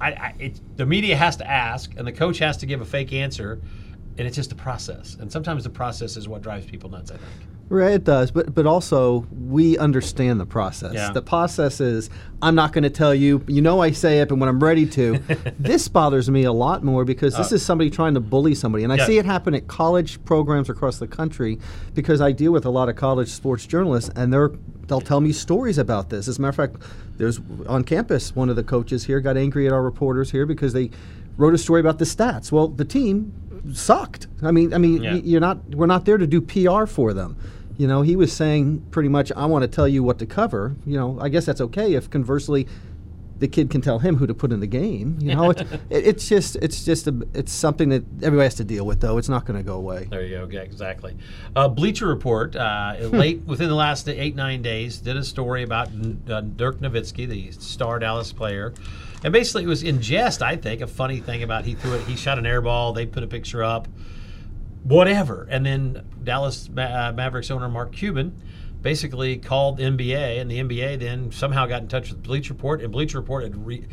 I, 0.00 0.12
I 0.12 0.34
it, 0.38 0.60
the 0.76 0.86
media 0.86 1.16
has 1.16 1.36
to 1.36 1.48
ask 1.48 1.92
and 1.96 2.06
the 2.06 2.12
coach 2.12 2.38
has 2.38 2.56
to 2.58 2.66
give 2.66 2.80
a 2.80 2.86
fake 2.86 3.12
answer, 3.12 3.60
and 4.18 4.26
it's 4.26 4.36
just 4.36 4.50
a 4.50 4.56
process. 4.56 5.16
And 5.20 5.30
sometimes 5.30 5.62
the 5.62 5.70
process 5.70 6.16
is 6.16 6.26
what 6.26 6.42
drives 6.42 6.66
people 6.66 6.90
nuts. 6.90 7.10
I 7.10 7.16
think. 7.16 7.30
Right, 7.72 7.92
it 7.92 8.02
does, 8.04 8.32
but 8.32 8.52
but 8.52 8.66
also 8.66 9.24
we 9.30 9.78
understand 9.78 10.40
the 10.40 10.44
process. 10.44 10.92
Yeah. 10.92 11.12
The 11.12 11.22
process 11.22 11.80
is 11.80 12.10
I'm 12.42 12.56
not 12.56 12.72
going 12.72 12.82
to 12.82 12.90
tell 12.90 13.14
you. 13.14 13.44
You 13.46 13.62
know, 13.62 13.80
I 13.80 13.92
say 13.92 14.18
it, 14.18 14.28
but 14.28 14.38
when 14.38 14.48
I'm 14.48 14.58
ready 14.58 14.86
to, 14.86 15.18
this 15.58 15.86
bothers 15.86 16.28
me 16.28 16.42
a 16.42 16.52
lot 16.52 16.82
more 16.82 17.04
because 17.04 17.36
this 17.36 17.52
Uh, 17.52 17.54
is 17.54 17.62
somebody 17.64 17.88
trying 17.88 18.14
to 18.14 18.20
bully 18.20 18.56
somebody, 18.56 18.82
and 18.82 18.92
I 18.92 18.96
Yeah. 18.96 19.06
see 19.06 19.18
it 19.18 19.24
happen 19.24 19.54
at 19.54 19.68
college 19.68 20.22
programs 20.24 20.68
across 20.68 20.98
the 20.98 21.06
country 21.06 21.60
because 21.94 22.20
I 22.20 22.32
deal 22.32 22.50
with 22.50 22.64
a 22.66 22.70
lot 22.70 22.88
of 22.88 22.96
college 22.96 23.28
sports 23.28 23.66
journalists, 23.66 24.10
and 24.16 24.32
they're 24.32 24.50
they'll 24.88 25.00
tell 25.00 25.20
me 25.20 25.30
stories 25.30 25.78
about 25.78 26.10
this. 26.10 26.26
As 26.26 26.38
a 26.38 26.42
matter 26.42 26.48
of 26.64 26.72
fact, 26.72 26.82
there's 27.18 27.38
on 27.68 27.84
campus 27.84 28.34
one 28.34 28.48
of 28.50 28.56
the 28.56 28.64
coaches 28.64 29.04
here 29.04 29.20
got 29.20 29.36
angry 29.36 29.68
at 29.68 29.72
our 29.72 29.82
reporters 29.84 30.32
here 30.32 30.44
because 30.44 30.72
they 30.72 30.90
wrote 31.36 31.54
a 31.54 31.58
story 31.58 31.78
about 31.80 32.00
the 32.00 32.04
stats. 32.04 32.50
Well, 32.50 32.66
the 32.66 32.84
team 32.84 33.32
sucked. 33.72 34.26
I 34.42 34.50
mean, 34.50 34.74
I 34.74 34.78
mean, 34.78 35.02
Yeah. 35.04 35.12
y- 35.14 35.22
you're 35.24 35.40
not. 35.40 35.58
We're 35.76 35.86
not 35.86 36.04
there 36.04 36.18
to 36.18 36.26
do 36.26 36.40
PR 36.40 36.86
for 36.86 37.12
them. 37.14 37.36
You 37.80 37.86
know, 37.86 38.02
he 38.02 38.14
was 38.14 38.30
saying 38.30 38.84
pretty 38.90 39.08
much, 39.08 39.32
I 39.34 39.46
want 39.46 39.62
to 39.62 39.66
tell 39.66 39.88
you 39.88 40.02
what 40.02 40.18
to 40.18 40.26
cover. 40.26 40.76
You 40.84 40.98
know, 40.98 41.18
I 41.18 41.30
guess 41.30 41.46
that's 41.46 41.62
okay 41.62 41.94
if 41.94 42.10
conversely, 42.10 42.68
the 43.38 43.48
kid 43.48 43.70
can 43.70 43.80
tell 43.80 44.00
him 44.00 44.16
who 44.16 44.26
to 44.26 44.34
put 44.34 44.52
in 44.52 44.60
the 44.60 44.66
game. 44.66 45.16
You 45.18 45.34
know, 45.34 45.48
it, 45.48 45.62
it, 45.88 46.06
it's 46.06 46.28
just, 46.28 46.56
it's 46.56 46.84
just, 46.84 47.06
a, 47.06 47.26
it's 47.32 47.50
something 47.50 47.88
that 47.88 48.04
everybody 48.22 48.44
has 48.44 48.56
to 48.56 48.64
deal 48.64 48.84
with. 48.84 49.00
Though 49.00 49.16
it's 49.16 49.30
not 49.30 49.46
going 49.46 49.56
to 49.56 49.62
go 49.62 49.76
away. 49.76 50.08
There 50.10 50.22
you 50.22 50.36
go. 50.40 50.48
Yeah, 50.50 50.60
exactly. 50.60 51.16
Uh, 51.56 51.68
Bleacher 51.68 52.06
Report, 52.06 52.54
uh, 52.54 52.96
late 53.00 53.40
within 53.46 53.70
the 53.70 53.74
last 53.74 54.06
eight 54.10 54.36
nine 54.36 54.60
days, 54.60 54.98
did 54.98 55.16
a 55.16 55.24
story 55.24 55.62
about 55.62 55.88
uh, 55.88 56.42
Dirk 56.42 56.80
Nowitzki, 56.80 57.26
the 57.26 57.50
star 57.52 57.98
Dallas 57.98 58.30
player, 58.30 58.74
and 59.24 59.32
basically 59.32 59.64
it 59.64 59.68
was 59.68 59.82
in 59.82 60.02
jest. 60.02 60.42
I 60.42 60.56
think 60.56 60.82
a 60.82 60.86
funny 60.86 61.20
thing 61.20 61.42
about 61.42 61.64
he 61.64 61.76
threw 61.76 61.94
it. 61.94 62.02
He 62.02 62.14
shot 62.14 62.38
an 62.38 62.44
air 62.44 62.60
ball. 62.60 62.92
They 62.92 63.06
put 63.06 63.22
a 63.22 63.26
picture 63.26 63.64
up, 63.64 63.88
whatever, 64.82 65.46
and 65.50 65.64
then 65.64 66.04
Dallas 66.22 66.68
Ma- 66.68 66.82
uh, 66.82 67.12
Mavericks 67.12 67.50
owner 67.50 67.68
Mark 67.68 67.92
Cuban. 67.92 68.34
Basically 68.82 69.36
called 69.36 69.76
the 69.76 69.82
NBA, 69.82 70.40
and 70.40 70.50
the 70.50 70.58
NBA 70.58 70.98
then 71.00 71.30
somehow 71.32 71.66
got 71.66 71.82
in 71.82 71.88
touch 71.88 72.08
with 72.08 72.22
Bleacher 72.22 72.54
Report, 72.54 72.80
and 72.80 72.90
Bleacher 72.90 73.20
Report 73.20 73.42
had 73.42 73.66
re- 73.66 73.86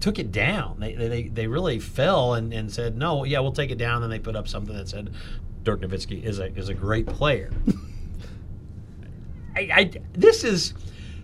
took 0.00 0.18
it 0.18 0.32
down. 0.32 0.76
They, 0.80 0.94
they, 0.94 1.22
they 1.28 1.46
really 1.46 1.78
fell 1.78 2.34
and, 2.34 2.52
and 2.52 2.72
said, 2.72 2.96
no, 2.96 3.24
yeah, 3.24 3.40
we'll 3.40 3.52
take 3.52 3.70
it 3.70 3.78
down. 3.78 4.02
And 4.02 4.12
they 4.12 4.18
put 4.18 4.34
up 4.34 4.48
something 4.48 4.74
that 4.74 4.88
said, 4.88 5.12
Dirk 5.62 5.80
Nowitzki 5.80 6.22
is 6.24 6.38
a, 6.38 6.46
is 6.56 6.68
a 6.68 6.74
great 6.74 7.06
player. 7.06 7.50
I, 9.56 9.68
I, 9.72 9.90
this 10.12 10.44
is 10.44 10.74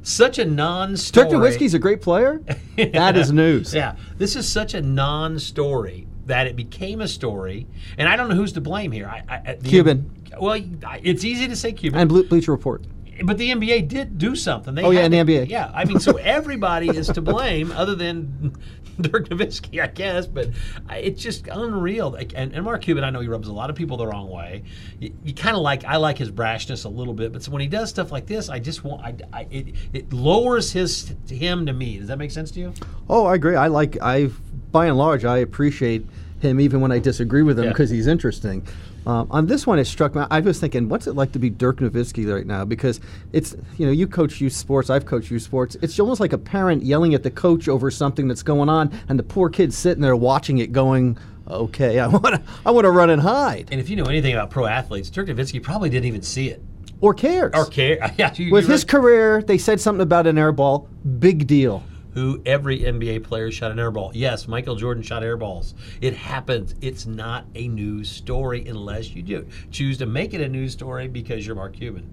such 0.02 0.38
a 0.38 0.44
non-story. 0.44 1.28
Dirk 1.28 1.40
Nowitzki's 1.40 1.74
a 1.74 1.78
great 1.78 2.02
player. 2.02 2.42
that 2.76 3.16
is 3.16 3.32
news. 3.32 3.74
Yeah, 3.74 3.96
this 4.18 4.36
is 4.36 4.50
such 4.50 4.74
a 4.74 4.82
non-story 4.82 6.06
that 6.26 6.46
it 6.46 6.56
became 6.56 7.00
a 7.00 7.08
story, 7.08 7.66
and 7.98 8.08
I 8.08 8.16
don't 8.16 8.28
know 8.28 8.34
who's 8.34 8.52
to 8.54 8.60
blame 8.60 8.92
here. 8.92 9.06
I, 9.08 9.22
I, 9.28 9.54
the- 9.54 9.68
Cuban. 9.68 10.10
Well, 10.40 10.60
it's 11.02 11.24
easy 11.24 11.48
to 11.48 11.56
say 11.56 11.72
Cuban, 11.72 11.98
And 11.98 12.08
Ble- 12.10 12.24
Bleacher 12.24 12.52
Report. 12.52 12.84
but 13.24 13.38
the 13.38 13.50
NBA 13.50 13.88
did 13.88 14.18
do 14.18 14.36
something. 14.36 14.74
They 14.74 14.82
Oh, 14.82 14.90
yeah, 14.90 15.02
had 15.02 15.14
and 15.14 15.28
the 15.28 15.34
NBA. 15.38 15.48
Yeah, 15.48 15.70
I 15.74 15.84
mean, 15.86 15.98
so 16.00 16.16
everybody 16.18 16.88
is 16.90 17.06
to 17.08 17.22
blame, 17.22 17.72
other 17.72 17.94
than 17.94 18.52
Dirk 19.00 19.28
Nowitzki, 19.28 19.80
I 19.82 19.86
guess. 19.86 20.26
But 20.26 20.50
it's 20.90 21.22
just 21.22 21.46
unreal. 21.48 22.14
And, 22.16 22.52
and 22.54 22.64
Mark 22.64 22.82
Cuban, 22.82 23.04
I 23.04 23.08
know 23.10 23.20
he 23.20 23.28
rubs 23.28 23.48
a 23.48 23.52
lot 23.52 23.70
of 23.70 23.76
people 23.76 23.96
the 23.96 24.06
wrong 24.06 24.28
way. 24.28 24.64
You, 25.00 25.14
you 25.24 25.32
kind 25.32 25.56
of 25.56 25.62
like 25.62 25.84
I 25.84 25.96
like 25.96 26.18
his 26.18 26.30
brashness 26.30 26.84
a 26.84 26.88
little 26.90 27.14
bit, 27.14 27.32
but 27.32 27.42
so 27.42 27.50
when 27.50 27.62
he 27.62 27.68
does 27.68 27.88
stuff 27.88 28.10
like 28.12 28.26
this, 28.26 28.48
I 28.50 28.58
just 28.58 28.84
want 28.84 29.02
I, 29.02 29.14
I, 29.32 29.46
it 29.50 29.74
it 29.94 30.12
lowers 30.12 30.72
his 30.72 31.14
him 31.30 31.64
to 31.66 31.72
me. 31.72 31.98
Does 31.98 32.08
that 32.08 32.18
make 32.18 32.30
sense 32.30 32.50
to 32.52 32.60
you? 32.60 32.74
Oh, 33.08 33.24
I 33.26 33.34
agree. 33.36 33.54
I 33.56 33.68
like. 33.68 33.96
I 34.02 34.30
by 34.76 34.84
and 34.88 34.98
large, 34.98 35.24
I 35.24 35.38
appreciate 35.38 36.04
him 36.40 36.60
even 36.60 36.82
when 36.82 36.92
I 36.92 36.98
disagree 36.98 37.40
with 37.42 37.58
him 37.58 37.64
Yeah. 37.64 37.70
because 37.70 37.88
he's 37.88 38.06
interesting. 38.06 38.62
Um, 39.06 39.26
on 39.30 39.46
this 39.46 39.66
one, 39.66 39.78
it 39.78 39.86
struck 39.86 40.14
me. 40.14 40.22
I 40.30 40.40
was 40.40 40.60
thinking, 40.60 40.90
what's 40.90 41.06
it 41.06 41.14
like 41.14 41.32
to 41.32 41.38
be 41.38 41.48
Dirk 41.48 41.78
Nowitzki 41.78 42.30
right 42.30 42.44
now? 42.46 42.66
Because 42.66 43.00
it's 43.32 43.56
you 43.78 43.86
know 43.86 43.92
you 43.92 44.06
coach 44.06 44.38
youth 44.38 44.52
sports, 44.52 44.90
I've 44.90 45.06
coached 45.06 45.30
youth 45.30 45.44
sports. 45.44 45.78
It's 45.80 45.98
almost 45.98 46.20
like 46.20 46.34
a 46.34 46.38
parent 46.38 46.82
yelling 46.82 47.14
at 47.14 47.22
the 47.22 47.30
coach 47.30 47.68
over 47.68 47.90
something 47.90 48.28
that's 48.28 48.42
going 48.42 48.68
on, 48.68 48.90
and 49.08 49.18
the 49.18 49.22
poor 49.22 49.48
kid's 49.48 49.78
sitting 49.78 50.02
there 50.02 50.14
watching 50.16 50.58
it, 50.58 50.72
going, 50.72 51.16
"Okay, 51.48 51.98
I 52.00 52.06
want 52.14 52.34
to 52.34 52.42
I 52.66 52.70
want 52.72 52.84
to 52.84 52.90
run 52.90 53.08
and 53.08 53.22
hide," 53.22 53.68
And 53.72 53.80
if 53.80 53.88
you 53.88 53.96
know 53.96 54.04
anything 54.04 54.34
about 54.34 54.50
pro 54.50 54.66
athletes, 54.66 55.08
Dirk 55.08 55.28
Nowitzki 55.28 55.62
probably 55.62 55.88
didn't 55.88 56.06
even 56.06 56.20
see 56.22 56.48
it 56.50 56.60
or 57.00 57.14
cares. 57.14 57.52
or 57.54 57.64
care. 57.64 58.12
Yeah, 58.18 58.34
you, 58.34 58.52
With 58.52 58.66
his 58.68 58.82
right. 58.82 58.88
career, 58.88 59.40
they 59.42 59.56
said 59.56 59.80
something 59.80 60.02
about 60.02 60.26
an 60.26 60.36
air 60.36 60.52
ball. 60.52 60.88
Big 61.18 61.46
deal. 61.46 61.82
Who 62.16 62.40
every 62.46 62.80
NBA 62.80 63.24
player 63.24 63.50
shot 63.50 63.70
an 63.70 63.78
air 63.78 63.90
ball. 63.90 64.10
Yes, 64.14 64.48
Michael 64.48 64.74
Jordan 64.74 65.02
shot 65.02 65.22
air 65.22 65.36
balls. 65.36 65.74
It 66.00 66.14
happens. 66.14 66.74
It's 66.80 67.04
not 67.04 67.44
a 67.54 67.68
news 67.68 68.08
story 68.08 68.66
unless 68.66 69.10
you 69.10 69.22
do 69.22 69.46
choose 69.70 69.98
to 69.98 70.06
make 70.06 70.32
it 70.32 70.40
a 70.40 70.48
news 70.48 70.72
story 70.72 71.08
because 71.08 71.46
you're 71.46 71.54
Mark 71.54 71.74
Cuban. 71.74 72.10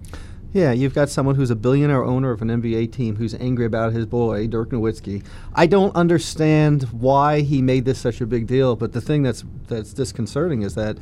Yeah, 0.52 0.72
you've 0.72 0.94
got 0.94 1.08
someone 1.08 1.36
who's 1.36 1.50
a 1.50 1.56
billionaire 1.56 2.04
owner 2.04 2.32
of 2.32 2.42
an 2.42 2.48
NBA 2.48 2.92
team 2.92 3.16
who's 3.16 3.34
angry 3.34 3.64
about 3.64 3.94
his 3.94 4.04
boy, 4.04 4.46
Dirk 4.46 4.70
Nowitzki. 4.70 5.24
I 5.54 5.66
don't 5.66 5.96
understand 5.96 6.82
why 6.92 7.40
he 7.40 7.62
made 7.62 7.86
this 7.86 7.98
such 7.98 8.20
a 8.20 8.26
big 8.26 8.46
deal, 8.46 8.76
but 8.76 8.92
the 8.92 9.00
thing 9.00 9.22
that's 9.22 9.42
that's 9.68 9.94
disconcerting 9.94 10.60
is 10.60 10.74
that 10.74 10.98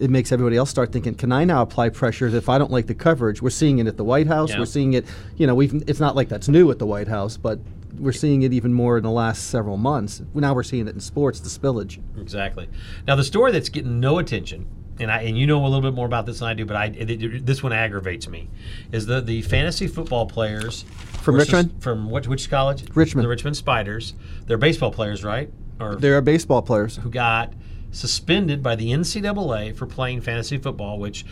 it 0.00 0.10
makes 0.10 0.32
everybody 0.32 0.56
else 0.56 0.68
start 0.68 0.90
thinking, 0.90 1.14
can 1.14 1.30
I 1.30 1.44
now 1.44 1.62
apply 1.62 1.90
pressure 1.90 2.26
if 2.26 2.48
I 2.48 2.58
don't 2.58 2.72
like 2.72 2.88
the 2.88 2.94
coverage? 2.94 3.40
We're 3.40 3.50
seeing 3.50 3.78
it 3.78 3.86
at 3.86 3.96
the 3.96 4.04
White 4.04 4.26
House. 4.26 4.50
Yeah. 4.50 4.58
We're 4.58 4.66
seeing 4.66 4.94
it, 4.94 5.06
you 5.36 5.46
know, 5.46 5.54
we've, 5.54 5.88
it's 5.88 6.00
not 6.00 6.16
like 6.16 6.28
that's 6.28 6.48
new 6.48 6.70
at 6.72 6.80
the 6.80 6.86
White 6.86 7.08
House, 7.08 7.36
but 7.36 7.60
we're 7.98 8.12
seeing 8.12 8.42
it 8.42 8.52
even 8.52 8.72
more 8.72 8.96
in 8.96 9.02
the 9.02 9.10
last 9.10 9.48
several 9.50 9.76
months. 9.76 10.22
Now 10.34 10.54
we're 10.54 10.62
seeing 10.62 10.88
it 10.88 10.94
in 10.94 11.00
sports, 11.00 11.40
the 11.40 11.48
spillage. 11.48 12.00
Exactly. 12.20 12.68
Now 13.06 13.16
the 13.16 13.24
story 13.24 13.52
that's 13.52 13.68
getting 13.68 14.00
no 14.00 14.18
attention, 14.18 14.66
and 15.00 15.10
I 15.10 15.22
and 15.22 15.36
you 15.38 15.46
know 15.46 15.60
a 15.62 15.66
little 15.68 15.80
bit 15.82 15.94
more 15.94 16.06
about 16.06 16.26
this 16.26 16.38
than 16.40 16.48
I 16.48 16.54
do, 16.54 16.64
but 16.64 16.76
I 16.76 16.86
it- 16.86 17.44
this 17.46 17.62
one 17.62 17.72
aggravates 17.72 18.28
me, 18.28 18.48
is 18.92 19.06
the 19.06 19.20
the 19.20 19.42
fantasy 19.42 19.86
football 19.86 20.26
players 20.26 20.84
From 21.22 21.36
Richmond? 21.36 21.74
from 21.82 22.10
which 22.10 22.26
which 22.28 22.48
college? 22.50 22.84
Richmond. 22.94 23.24
The 23.24 23.28
Richmond 23.28 23.56
Spiders. 23.56 24.14
They're 24.46 24.58
baseball 24.58 24.90
players, 24.90 25.22
right? 25.24 25.50
Or 25.80 25.96
they 25.96 26.10
are 26.10 26.20
baseball 26.20 26.62
players. 26.62 26.96
who 26.96 27.10
got 27.10 27.52
suspended 27.90 28.62
by 28.62 28.74
the 28.74 28.90
NCAA 28.92 29.76
for 29.76 29.86
playing 29.86 30.20
fantasy 30.22 30.56
football, 30.58 30.98
which 30.98 31.24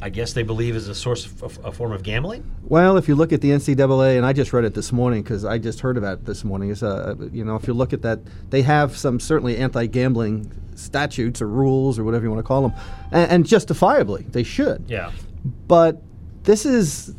I 0.00 0.10
guess 0.10 0.32
they 0.32 0.44
believe 0.44 0.76
is 0.76 0.88
a 0.88 0.94
source 0.94 1.26
of 1.26 1.58
a 1.64 1.72
form 1.72 1.92
of 1.92 2.02
gambling. 2.04 2.48
Well, 2.62 2.96
if 2.96 3.08
you 3.08 3.16
look 3.16 3.32
at 3.32 3.40
the 3.40 3.50
NCAA, 3.50 4.16
and 4.16 4.24
I 4.24 4.32
just 4.32 4.52
read 4.52 4.64
it 4.64 4.74
this 4.74 4.92
morning 4.92 5.22
because 5.22 5.44
I 5.44 5.58
just 5.58 5.80
heard 5.80 5.96
about 5.96 6.18
it 6.18 6.24
this 6.24 6.44
morning. 6.44 6.70
Is 6.70 6.82
uh, 6.82 7.16
you 7.32 7.44
know, 7.44 7.56
if 7.56 7.66
you 7.66 7.74
look 7.74 7.92
at 7.92 8.02
that, 8.02 8.20
they 8.50 8.62
have 8.62 8.96
some 8.96 9.18
certainly 9.18 9.56
anti-gambling 9.56 10.52
statutes 10.76 11.42
or 11.42 11.48
rules 11.48 11.98
or 11.98 12.04
whatever 12.04 12.24
you 12.24 12.30
want 12.30 12.38
to 12.38 12.46
call 12.46 12.62
them, 12.68 12.72
and, 13.10 13.30
and 13.30 13.46
justifiably 13.46 14.24
they 14.30 14.44
should. 14.44 14.84
Yeah. 14.86 15.10
But 15.66 16.00
this 16.44 16.64
is 16.64 17.14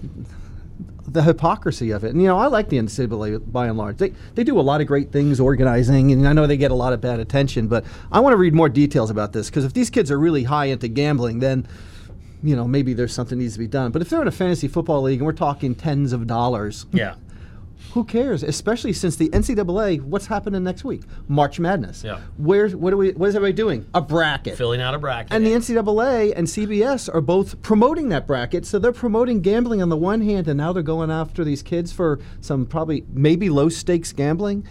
the 1.05 1.23
hypocrisy 1.23 1.91
of 1.91 2.03
it. 2.03 2.11
And 2.11 2.21
you 2.21 2.27
know, 2.27 2.37
I 2.37 2.47
like 2.47 2.69
the 2.69 2.77
NCAA 2.77 3.51
by 3.51 3.67
and 3.67 3.77
large. 3.77 3.97
They 3.97 4.13
they 4.35 4.45
do 4.45 4.57
a 4.57 4.61
lot 4.61 4.79
of 4.79 4.87
great 4.87 5.11
things 5.11 5.41
organizing, 5.41 6.13
and 6.13 6.25
I 6.25 6.31
know 6.31 6.47
they 6.47 6.55
get 6.55 6.71
a 6.71 6.75
lot 6.75 6.93
of 6.93 7.01
bad 7.01 7.19
attention. 7.19 7.67
But 7.67 7.83
I 8.09 8.21
want 8.21 8.31
to 8.33 8.37
read 8.37 8.53
more 8.53 8.69
details 8.69 9.09
about 9.09 9.33
this 9.33 9.49
because 9.49 9.65
if 9.65 9.73
these 9.73 9.89
kids 9.89 10.11
are 10.11 10.19
really 10.19 10.43
high 10.43 10.65
into 10.65 10.87
gambling, 10.87 11.39
then 11.39 11.67
you 12.43 12.55
know 12.55 12.67
maybe 12.67 12.93
there's 12.93 13.13
something 13.13 13.37
needs 13.37 13.53
to 13.53 13.59
be 13.59 13.67
done. 13.67 13.91
But 13.91 14.01
if 14.01 14.09
they're 14.09 14.21
in 14.21 14.27
a 14.27 14.31
fantasy 14.31 14.67
football 14.67 15.01
league 15.03 15.19
and 15.19 15.25
we're 15.25 15.33
talking 15.33 15.75
tens 15.75 16.13
of 16.13 16.27
dollars, 16.27 16.85
Yeah. 16.91 17.15
who 17.93 18.03
cares? 18.03 18.43
Especially 18.43 18.93
since 18.93 19.15
the 19.15 19.29
NCAA, 19.29 20.01
what's 20.01 20.27
happening 20.27 20.63
next 20.63 20.83
week? 20.83 21.01
March 21.27 21.59
Madness. 21.59 22.03
Yeah. 22.03 22.19
Where's 22.37 22.75
what 22.75 22.93
are 22.93 22.97
we? 22.97 23.11
What 23.11 23.29
is 23.29 23.35
everybody 23.35 23.53
doing? 23.53 23.85
A 23.93 24.01
bracket. 24.01 24.55
Filling 24.57 24.79
out 24.81 24.93
a 24.93 24.99
bracket. 24.99 25.33
And 25.33 25.45
the 25.45 25.51
NCAA 25.51 26.33
and 26.35 26.47
CBS 26.47 27.13
are 27.13 27.21
both 27.21 27.61
promoting 27.61 28.09
that 28.09 28.27
bracket. 28.27 28.65
So 28.65 28.77
they're 28.79 28.91
promoting 28.91 29.41
gambling 29.41 29.81
on 29.81 29.89
the 29.89 29.97
one 29.97 30.21
hand, 30.21 30.47
and 30.47 30.57
now 30.57 30.71
they're 30.73 30.83
going 30.83 31.09
after 31.09 31.43
these 31.43 31.63
kids 31.63 31.91
for 31.91 32.19
some 32.41 32.65
probably 32.65 33.05
maybe 33.11 33.49
low 33.49 33.69
stakes 33.69 34.11
gambling. 34.13 34.65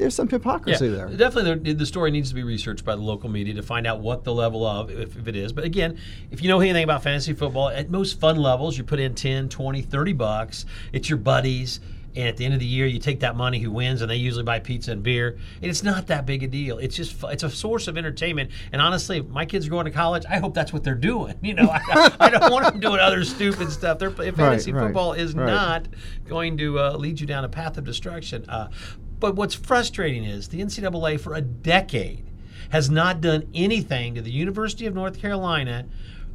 There's 0.00 0.14
some 0.14 0.28
hypocrisy 0.28 0.86
yeah, 0.86 0.92
there. 0.92 1.08
Definitely, 1.08 1.72
the, 1.72 1.74
the 1.74 1.84
story 1.84 2.10
needs 2.10 2.30
to 2.30 2.34
be 2.34 2.42
researched 2.42 2.86
by 2.86 2.96
the 2.96 3.02
local 3.02 3.28
media 3.28 3.52
to 3.52 3.62
find 3.62 3.86
out 3.86 4.00
what 4.00 4.24
the 4.24 4.32
level 4.32 4.66
of, 4.66 4.90
if, 4.90 5.14
if 5.14 5.28
it 5.28 5.36
is. 5.36 5.52
But 5.52 5.64
again, 5.64 5.98
if 6.30 6.42
you 6.42 6.48
know 6.48 6.58
anything 6.58 6.84
about 6.84 7.02
fantasy 7.02 7.34
football, 7.34 7.68
at 7.68 7.90
most 7.90 8.18
fun 8.18 8.36
levels, 8.36 8.78
you 8.78 8.84
put 8.84 8.98
in 8.98 9.14
10, 9.14 9.50
20, 9.50 9.82
30 9.82 10.12
bucks. 10.14 10.64
It's 10.94 11.10
your 11.10 11.18
buddies. 11.18 11.80
And 12.16 12.26
at 12.26 12.38
the 12.38 12.46
end 12.46 12.54
of 12.54 12.60
the 12.60 12.66
year, 12.66 12.86
you 12.86 12.98
take 12.98 13.20
that 13.20 13.36
money 13.36 13.60
who 13.60 13.70
wins, 13.70 14.00
and 14.00 14.10
they 14.10 14.16
usually 14.16 14.42
buy 14.42 14.58
pizza 14.58 14.90
and 14.90 15.02
beer. 15.02 15.38
And 15.60 15.70
it's 15.70 15.82
not 15.82 16.06
that 16.06 16.24
big 16.24 16.42
a 16.42 16.48
deal. 16.48 16.78
It's 16.78 16.96
just 16.96 17.22
it's 17.24 17.42
a 17.42 17.50
source 17.50 17.86
of 17.86 17.98
entertainment. 17.98 18.50
And 18.72 18.80
honestly, 18.80 19.18
if 19.18 19.28
my 19.28 19.44
kids 19.44 19.66
are 19.66 19.70
going 19.70 19.84
to 19.84 19.92
college, 19.92 20.24
I 20.28 20.38
hope 20.38 20.54
that's 20.54 20.72
what 20.72 20.82
they're 20.82 20.94
doing. 20.94 21.36
You 21.42 21.54
know, 21.54 21.68
I, 21.68 22.14
I 22.20 22.30
don't 22.30 22.52
want 22.52 22.64
them 22.66 22.80
doing 22.80 23.00
other 23.00 23.24
stupid 23.24 23.70
stuff. 23.70 23.98
They're, 23.98 24.10
fantasy 24.10 24.72
right, 24.72 24.86
football 24.86 25.12
is 25.12 25.34
right. 25.34 25.46
not 25.46 25.88
going 26.28 26.56
to 26.58 26.78
uh, 26.78 26.92
lead 26.92 27.20
you 27.20 27.26
down 27.26 27.44
a 27.44 27.48
path 27.48 27.76
of 27.76 27.84
destruction. 27.84 28.48
Uh, 28.48 28.70
but 29.20 29.36
what's 29.36 29.54
frustrating 29.54 30.24
is 30.24 30.48
the 30.48 30.60
NCAA 30.60 31.20
for 31.20 31.34
a 31.34 31.40
decade 31.40 32.24
has 32.70 32.90
not 32.90 33.20
done 33.20 33.48
anything 33.54 34.14
to 34.14 34.22
the 34.22 34.30
University 34.30 34.86
of 34.86 34.94
North 34.94 35.20
Carolina. 35.20 35.86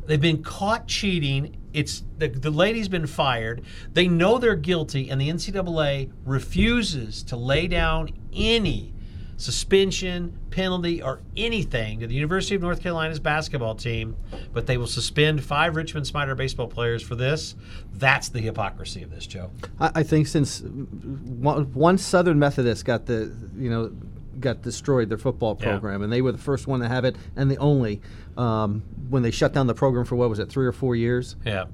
They've 0.06 0.22
been 0.22 0.44
caught 0.44 0.88
cheating. 0.88 1.58
It's 1.74 2.04
the, 2.18 2.28
the 2.28 2.52
lady's 2.52 2.88
been 2.88 3.08
fired. 3.08 3.64
They 3.94 4.08
know 4.08 4.38
they're 4.38 4.56
guilty, 4.56 5.10
and 5.10 5.20
the 5.20 5.30
NCAA 5.30 6.12
refuses 6.24 7.24
to 7.24 7.36
lay 7.36 7.68
down 7.68 8.10
any 8.34 8.94
suspension, 9.38 10.38
penalty, 10.50 11.02
or 11.02 11.20
anything 11.36 12.00
to 12.00 12.08
the 12.08 12.14
University 12.16 12.56
of 12.56 12.62
North 12.62 12.82
Carolina's 12.82 13.20
basketball 13.20 13.76
team, 13.76 14.16
but 14.54 14.66
they 14.68 14.78
will 14.78 14.88
suspend 14.88 15.44
five 15.44 15.76
Richmond 15.76 16.08
Spider 16.08 16.36
baseball 16.36 16.68
players 16.68 17.02
for 17.04 17.16
this. 17.16 17.56
That's 17.94 18.30
the 18.30 18.40
hypocrisy 18.40 19.04
of 19.04 19.12
this, 19.12 19.28
Joe. 19.28 19.52
I, 19.80 19.92
I 19.96 20.04
think 20.04 20.28
since 20.28 20.62
one, 20.62 21.98
Southern 21.98 22.40
Methodist 22.40 22.86
got 22.86 23.06
the 23.06 23.32
you 23.58 23.70
know 23.70 23.92
got 24.40 24.62
destroyed 24.62 25.10
their 25.10 25.18
football 25.18 25.58
Yeah. 25.60 25.72
program, 25.72 26.02
and 26.02 26.12
they 26.12 26.22
were 26.22 26.32
the 26.32 26.38
first 26.38 26.68
one 26.68 26.80
to 26.82 26.88
have 26.88 27.06
it 27.06 27.16
and 27.36 27.50
the 27.50 27.58
only 27.58 28.02
um, 28.38 28.84
when 29.10 29.24
they 29.24 29.32
shut 29.32 29.54
down 29.54 29.68
the 29.68 29.74
program 29.74 30.06
for 30.06 30.16
what 30.18 30.30
was 30.30 30.40
it 30.40 30.50
three 30.50 30.66
or 30.66 30.72
four 30.74 30.96
years. 30.96 31.36
Yeah. 31.46 31.66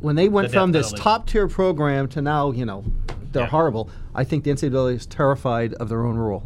when 0.00 0.16
they 0.16 0.28
went 0.28 0.48
The 0.48 0.54
from 0.54 0.72
this 0.72 0.92
top 0.92 1.26
tier 1.28 1.46
program 1.48 2.08
to 2.08 2.20
now, 2.20 2.50
you 2.50 2.64
know, 2.66 2.84
they're 3.30 3.42
Yeah. 3.44 3.48
horrible. 3.48 3.88
I 4.14 4.24
think 4.24 4.42
the 4.44 4.50
NCAA 4.50 4.94
is 4.96 5.06
terrified 5.06 5.74
of 5.74 5.88
their 5.88 6.04
own 6.04 6.16
rule. 6.16 6.42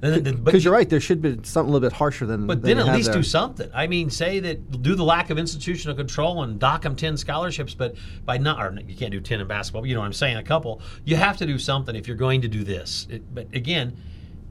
Then- 0.00 0.22
then- 0.22 0.34
but 0.36 0.44
Because 0.46 0.64
you're 0.64 0.72
right, 0.74 0.88
there 0.88 1.00
should 1.00 1.20
be 1.22 1.38
something 1.42 1.70
a 1.70 1.72
little 1.72 1.80
bit 1.88 1.92
harsher 1.96 2.26
than. 2.26 2.42
The 2.42 2.46
But 2.46 2.62
than 2.62 2.78
then 2.78 2.88
at 2.88 2.94
least 2.94 3.06
there. 3.12 3.16
do 3.16 3.22
something. 3.22 3.68
I 3.74 3.86
mean, 3.86 4.10
say 4.10 4.40
that 4.40 4.82
do 4.82 4.94
the 4.94 5.04
lack 5.04 5.30
of 5.30 5.38
institutional 5.38 5.96
control 5.96 6.42
and 6.42 6.58
dock 6.58 6.82
them 6.82 6.96
ten 6.96 7.16
scholarships, 7.16 7.74
but 7.74 7.94
by 8.24 8.38
not, 8.38 8.60
or 8.64 8.78
you 8.86 8.94
can't 8.94 9.12
do 9.12 9.20
ten 9.20 9.40
in 9.40 9.46
basketball. 9.46 9.82
But 9.82 9.88
you 9.88 9.94
know 9.94 10.00
what 10.00 10.06
I'm 10.06 10.12
saying? 10.12 10.36
A 10.36 10.42
couple. 10.42 10.80
You 11.04 11.16
have 11.16 11.36
to 11.38 11.46
do 11.46 11.58
something 11.58 11.94
if 11.96 12.06
you're 12.06 12.16
going 12.16 12.42
to 12.42 12.48
do 12.48 12.64
this. 12.64 13.06
It, 13.10 13.22
but 13.34 13.46
again, 13.54 13.96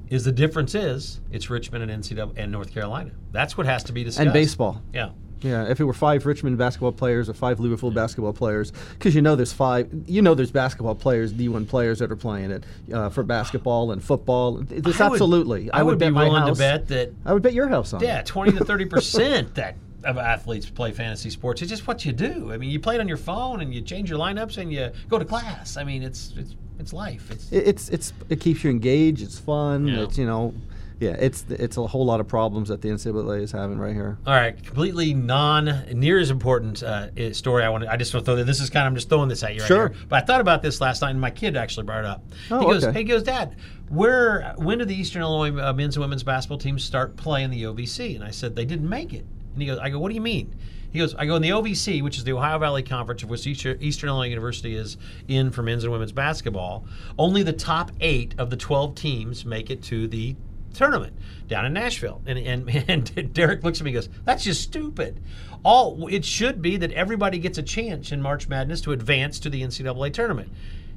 is 0.10 0.24
the 0.24 0.32
difference 0.32 0.74
is 0.76 1.20
it's 1.32 1.50
Richmond 1.50 1.90
and 1.90 2.04
NCAA 2.04 2.34
and 2.38 2.52
North 2.52 2.74
Carolina. 2.74 3.12
That's 3.32 3.58
what 3.58 3.66
has 3.68 3.84
to 3.86 3.94
be 3.94 4.04
discussed. 4.04 4.26
and 4.26 4.34
baseball. 4.34 4.82
Yeah. 4.94 5.10
Yeah, 5.42 5.70
if 5.70 5.80
it 5.80 5.84
were 5.84 5.94
five 5.94 6.26
Richmond 6.26 6.58
basketball 6.58 6.92
players 6.92 7.30
or 7.30 7.34
five 7.34 7.60
Louisville 7.60 7.92
basketball 7.92 8.34
players, 8.34 8.72
because 8.94 9.14
you 9.16 9.22
know 9.22 9.36
there's 9.36 9.54
five, 9.54 9.90
you 10.08 10.22
know 10.22 10.34
there's 10.34 10.52
basketball 10.52 10.96
players, 10.96 11.34
D1 11.34 11.68
players 11.68 12.00
that 12.00 12.12
are 12.12 12.16
playing 12.16 12.52
it 12.52 12.64
uh, 12.94 13.10
for 13.10 13.24
basketball 13.24 13.92
and 13.92 14.04
football. 14.04 14.60
It's 14.72 15.00
I 15.00 15.10
would- 15.10 15.16
absolutely. 15.16 15.72
I, 15.72 15.84
would, 15.84 16.00
be 16.00 16.10
willing 16.10 16.34
house, 16.34 16.58
to 16.58 16.62
bet 16.62 16.88
that 16.88 17.14
I 17.26 17.34
would 17.34 17.44
bet 17.44 17.54
your 17.54 17.68
house 17.68 17.94
on. 17.94 18.02
it. 18.04 18.08
Yeah, 18.08 18.24
twenty 18.24 18.58
to 18.58 18.66
thirty 18.66 18.86
percent 18.98 19.56
that 19.56 19.76
of 20.04 20.18
athletes 20.18 20.70
play 20.70 20.92
fantasy 20.92 21.30
sports. 21.30 21.62
It's 21.62 21.70
just 21.70 21.86
what 21.88 22.06
you 22.06 22.14
do. 22.14 22.52
I 22.52 22.58
mean, 22.58 22.70
you 22.70 22.80
play 22.80 22.96
it 22.96 23.02
on 23.02 23.08
your 23.08 23.18
phone 23.18 23.62
and 23.62 23.74
you 23.74 23.82
change 23.82 24.10
your 24.10 24.20
lineups 24.20 24.58
and 24.58 24.72
you 24.72 24.92
go 25.10 25.20
to 25.20 25.26
class. 25.26 25.78
I 25.78 25.84
mean, 25.84 26.04
it's 26.04 26.34
it's 26.38 26.56
it's 26.80 26.94
life. 26.94 27.30
It's 27.32 27.52
It, 27.52 27.68
it's 27.68 27.90
it's 27.90 28.14
it 28.30 28.40
keeps 28.40 28.64
you 28.64 28.70
engaged. 28.70 29.22
It's 29.22 29.38
fun. 29.40 29.88
Yeah. 29.88 30.04
It's 30.04 30.18
you 30.18 30.26
know, 30.26 30.54
yeah. 31.00 31.12
It's 31.12 31.46
it's 31.50 31.78
a 31.78 31.86
whole 31.88 32.06
lot 32.06 32.20
of 32.20 32.28
problems 32.28 32.70
that 32.70 32.82
the 32.82 32.90
NCAA 32.90 33.42
is 33.42 33.52
having 33.52 33.78
right 33.78 33.94
here. 33.94 34.18
all 34.26 34.34
right. 34.34 34.62
Completely 34.64 35.14
non 35.14 35.66
near 35.94 36.20
as 36.20 36.30
important 36.32 36.82
uh, 36.84 37.34
story. 37.34 37.64
I 37.64 37.70
want. 37.70 37.88
I 37.88 37.98
just 37.98 38.14
want 38.14 38.26
to 38.26 38.32
throw 38.32 38.36
that. 38.38 38.46
This 38.46 38.60
is 38.60 38.70
kind. 38.70 38.86
of 38.86 38.92
I'm 38.92 38.96
just 38.96 39.10
throwing 39.10 39.30
this 39.30 39.44
at 39.44 39.54
you 39.54 39.62
right 39.62 39.68
Sure. 39.68 39.90
here. 39.90 39.98
But 40.10 40.24
I 40.24 40.26
thought 40.26 40.42
about 40.42 40.62
this 40.62 40.82
last 40.82 41.02
night, 41.02 41.12
and 41.12 41.22
my 41.22 41.32
kid 41.32 41.56
actually 41.58 41.86
brought 41.86 42.00
it 42.00 42.06
up. 42.06 42.24
Oh, 42.52 42.60
he 42.60 42.66
goes, 42.66 42.84
okay. 42.84 42.94
"Hey, 42.94 43.00
he 43.00 43.06
goes, 43.06 43.24
Dad, 43.24 43.56
where? 43.90 44.54
When 44.58 44.78
do 44.78 44.86
the 44.86 44.96
Eastern 44.96 45.22
Illinois 45.22 45.62
uh, 45.62 45.74
men's 45.74 45.96
and 45.96 46.02
women's 46.02 46.24
basketball 46.24 46.58
teams 46.58 46.84
start 46.84 47.16
playing 47.18 47.50
the 47.52 47.64
OVC?" 47.64 48.16
And 48.16 48.24
I 48.24 48.32
said, 48.32 48.56
"They 48.56 48.66
didn't 48.66 48.90
make 48.90 49.14
it." 49.14 49.26
And 49.54 49.62
he 49.62 49.68
goes, 49.68 49.80
"I 49.80 49.90
go, 49.90 50.00
what 50.00 50.10
do 50.10 50.16
you 50.16 50.22
mean?" 50.22 50.54
He 50.90 51.00
goes, 51.00 51.14
I 51.16 51.26
go 51.26 51.36
in 51.36 51.42
the 51.42 51.50
OVC, 51.50 52.02
which 52.02 52.18
is 52.18 52.24
the 52.24 52.32
Ohio 52.32 52.58
Valley 52.60 52.82
Conference, 52.82 53.22
of 53.22 53.30
which 53.30 53.46
Eastern, 53.46 53.78
Eastern 53.82 54.08
Illinois 54.08 54.30
University 54.30 54.74
is 54.74 54.98
in 55.28 55.52
for 55.52 55.62
men's 55.62 55.84
and 55.84 55.92
women's 55.92 56.14
basketball. 56.14 56.86
Only 57.20 57.44
the 57.44 57.52
top 57.54 57.92
eight 58.00 58.34
of 58.38 58.50
the 58.50 58.56
12 58.56 58.96
teams 58.96 59.44
make 59.46 59.70
it 59.70 59.84
to 59.84 60.08
the 60.08 60.38
tournament 60.78 61.18
down 61.48 61.66
in 61.66 61.74
Nashville. 61.74 62.22
And, 62.26 62.40
and, 62.40 62.70
and 63.16 63.34
Derek 63.34 63.64
looks 63.64 63.80
at 63.82 63.86
me 63.86 63.92
and 63.92 63.96
goes, 63.96 64.10
That's 64.24 64.44
just 64.44 64.62
stupid. 64.62 65.22
All 65.64 66.08
It 66.08 66.24
should 66.24 66.62
be 66.62 66.78
that 66.78 66.92
everybody 66.94 67.40
gets 67.40 67.58
a 67.58 67.64
chance 67.64 68.12
in 68.12 68.22
March 68.22 68.48
Madness 68.48 68.82
to 68.82 68.92
advance 68.92 69.40
to 69.40 69.50
the 69.50 69.62
NCAA 69.64 70.14
tournament. 70.14 70.52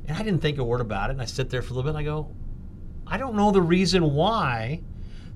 And 0.06 0.16
I 0.16 0.22
didn't 0.22 0.42
think 0.42 0.58
a 0.58 0.64
word 0.64 0.80
about 0.80 1.10
it. 1.10 1.14
And 1.14 1.22
I 1.22 1.24
sit 1.24 1.50
there 1.50 1.62
for 1.62 1.72
a 1.72 1.76
little 1.76 1.90
bit 1.90 1.96
and 1.96 1.98
I 1.98 2.02
go, 2.02 2.34
I 3.06 3.16
don't 3.16 3.34
know 3.34 3.50
the 3.50 3.62
reason 3.62 4.14
why 4.14 4.82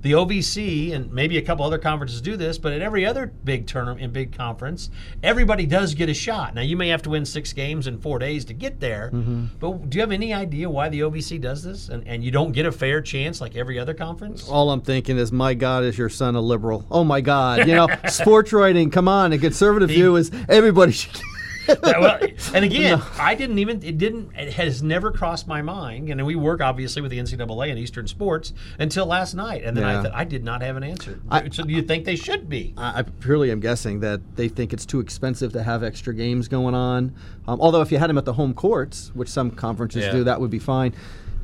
the 0.05 0.13
OVC 0.13 0.93
and 0.93 1.11
maybe 1.11 1.39
a 1.39 1.43
couple 1.43 1.65
other 1.65 1.79
conferences 1.79 2.21
do 2.21 2.37
this, 2.37 2.59
but 2.59 2.75
at 2.75 2.83
every 2.83 3.07
other 3.07 3.33
big 3.43 3.67
tournament 3.67 4.03
and 4.03 4.13
big 4.13 4.37
conference, 4.37 4.91
everybody 5.23 5.65
does 5.65 5.95
get 5.95 6.11
a 6.11 6.15
shot. 6.15 6.55
Now 6.55 6.61
you 6.61 6.77
may 6.77 6.89
have 6.89 7.01
to 7.03 7.11
win 7.11 7.25
six 7.25 7.55
games 7.55 7.87
in 7.87 7.99
four 7.99 8.19
days 8.19 8.45
to 8.45 8.53
get 8.53 8.81
there, 8.81 9.11
Mm-hmm. 9.15 9.47
but 9.59 9.89
do 9.89 9.97
you 9.97 10.03
have 10.03 10.13
any 10.13 10.35
idea 10.35 10.69
why 10.69 10.91
the 10.91 11.01
OVC 11.01 11.41
does 11.41 11.63
this? 11.63 11.89
And, 11.89 12.07
and 12.07 12.23
you 12.23 12.31
don't 12.31 12.53
get 12.53 12.67
a 12.67 12.73
fair 12.73 13.01
chance 13.01 13.41
like 13.41 13.57
every 13.57 13.79
other 13.79 13.95
conference? 13.95 14.47
All 14.49 14.71
I'm 14.71 14.83
thinking 14.83 15.17
is, 15.17 15.33
my 15.33 15.55
God, 15.55 15.85
is 15.85 15.97
your 15.97 16.11
son 16.11 16.35
a 16.37 16.41
liberal? 16.41 16.85
Oh 16.91 17.03
my 17.03 17.23
God, 17.23 17.67
you 17.67 17.75
know, 17.75 17.89
sports 18.09 18.53
writing. 18.53 18.91
Come 18.91 19.09
on, 19.09 19.33
a 19.33 19.39
conservative 19.39 19.89
view 19.89 20.17
is 20.17 20.31
everybody 20.51 20.93
should. 20.93 21.19
Well, 21.83 22.19
and 22.55 22.65
again, 22.65 23.01
I 23.19 23.35
didn't 23.35 23.59
even 23.59 23.83
it 23.83 23.99
didn't 23.99 24.31
it 24.37 24.53
has 24.55 24.83
never 24.83 25.11
crossed 25.11 25.47
my 25.47 25.63
mind. 25.63 26.11
And 26.11 26.25
we 26.27 26.35
work 26.35 26.61
obviously 26.61 27.03
with 27.03 27.11
the 27.11 27.19
NCAA 27.19 27.71
and 27.71 27.79
Eastern 27.79 28.07
Sports 28.07 28.53
until 28.79 29.07
last 29.07 29.35
night, 29.35 29.63
and 29.65 29.77
then 29.77 29.85
I 29.85 29.95
Yeah. 29.95 30.03
thought 30.03 30.13
I 30.15 30.25
did 30.25 30.45
not 30.45 30.63
have 30.63 30.77
an 30.77 30.83
answer. 30.83 31.21
I- 31.31 31.49
so 31.51 31.63
do 31.63 31.73
you 31.73 31.83
think 31.83 32.05
they 32.05 32.17
should 32.17 32.49
be? 32.49 32.75
I 32.77 33.01
I 33.01 33.03
purely 33.03 33.51
am 33.51 33.61
guessing 33.61 34.01
that 34.01 34.21
they 34.37 34.49
think 34.49 34.73
it's 34.73 34.87
too 34.87 35.01
expensive 35.01 35.53
to 35.53 35.63
have 35.63 35.83
extra 35.83 36.15
games 36.15 36.49
going 36.49 36.75
on. 36.75 37.15
Um, 37.49 37.61
although 37.61 37.81
if 37.83 37.91
you 37.93 37.99
had 37.99 38.09
them 38.11 38.19
at 38.19 38.25
the 38.25 38.33
home 38.35 38.55
courts, 38.55 39.11
which 39.15 39.29
some 39.29 39.51
conferences 39.51 40.05
Yeah. 40.05 40.13
do, 40.13 40.25
that 40.25 40.41
would 40.41 40.51
be 40.51 40.59
fine. 40.59 40.93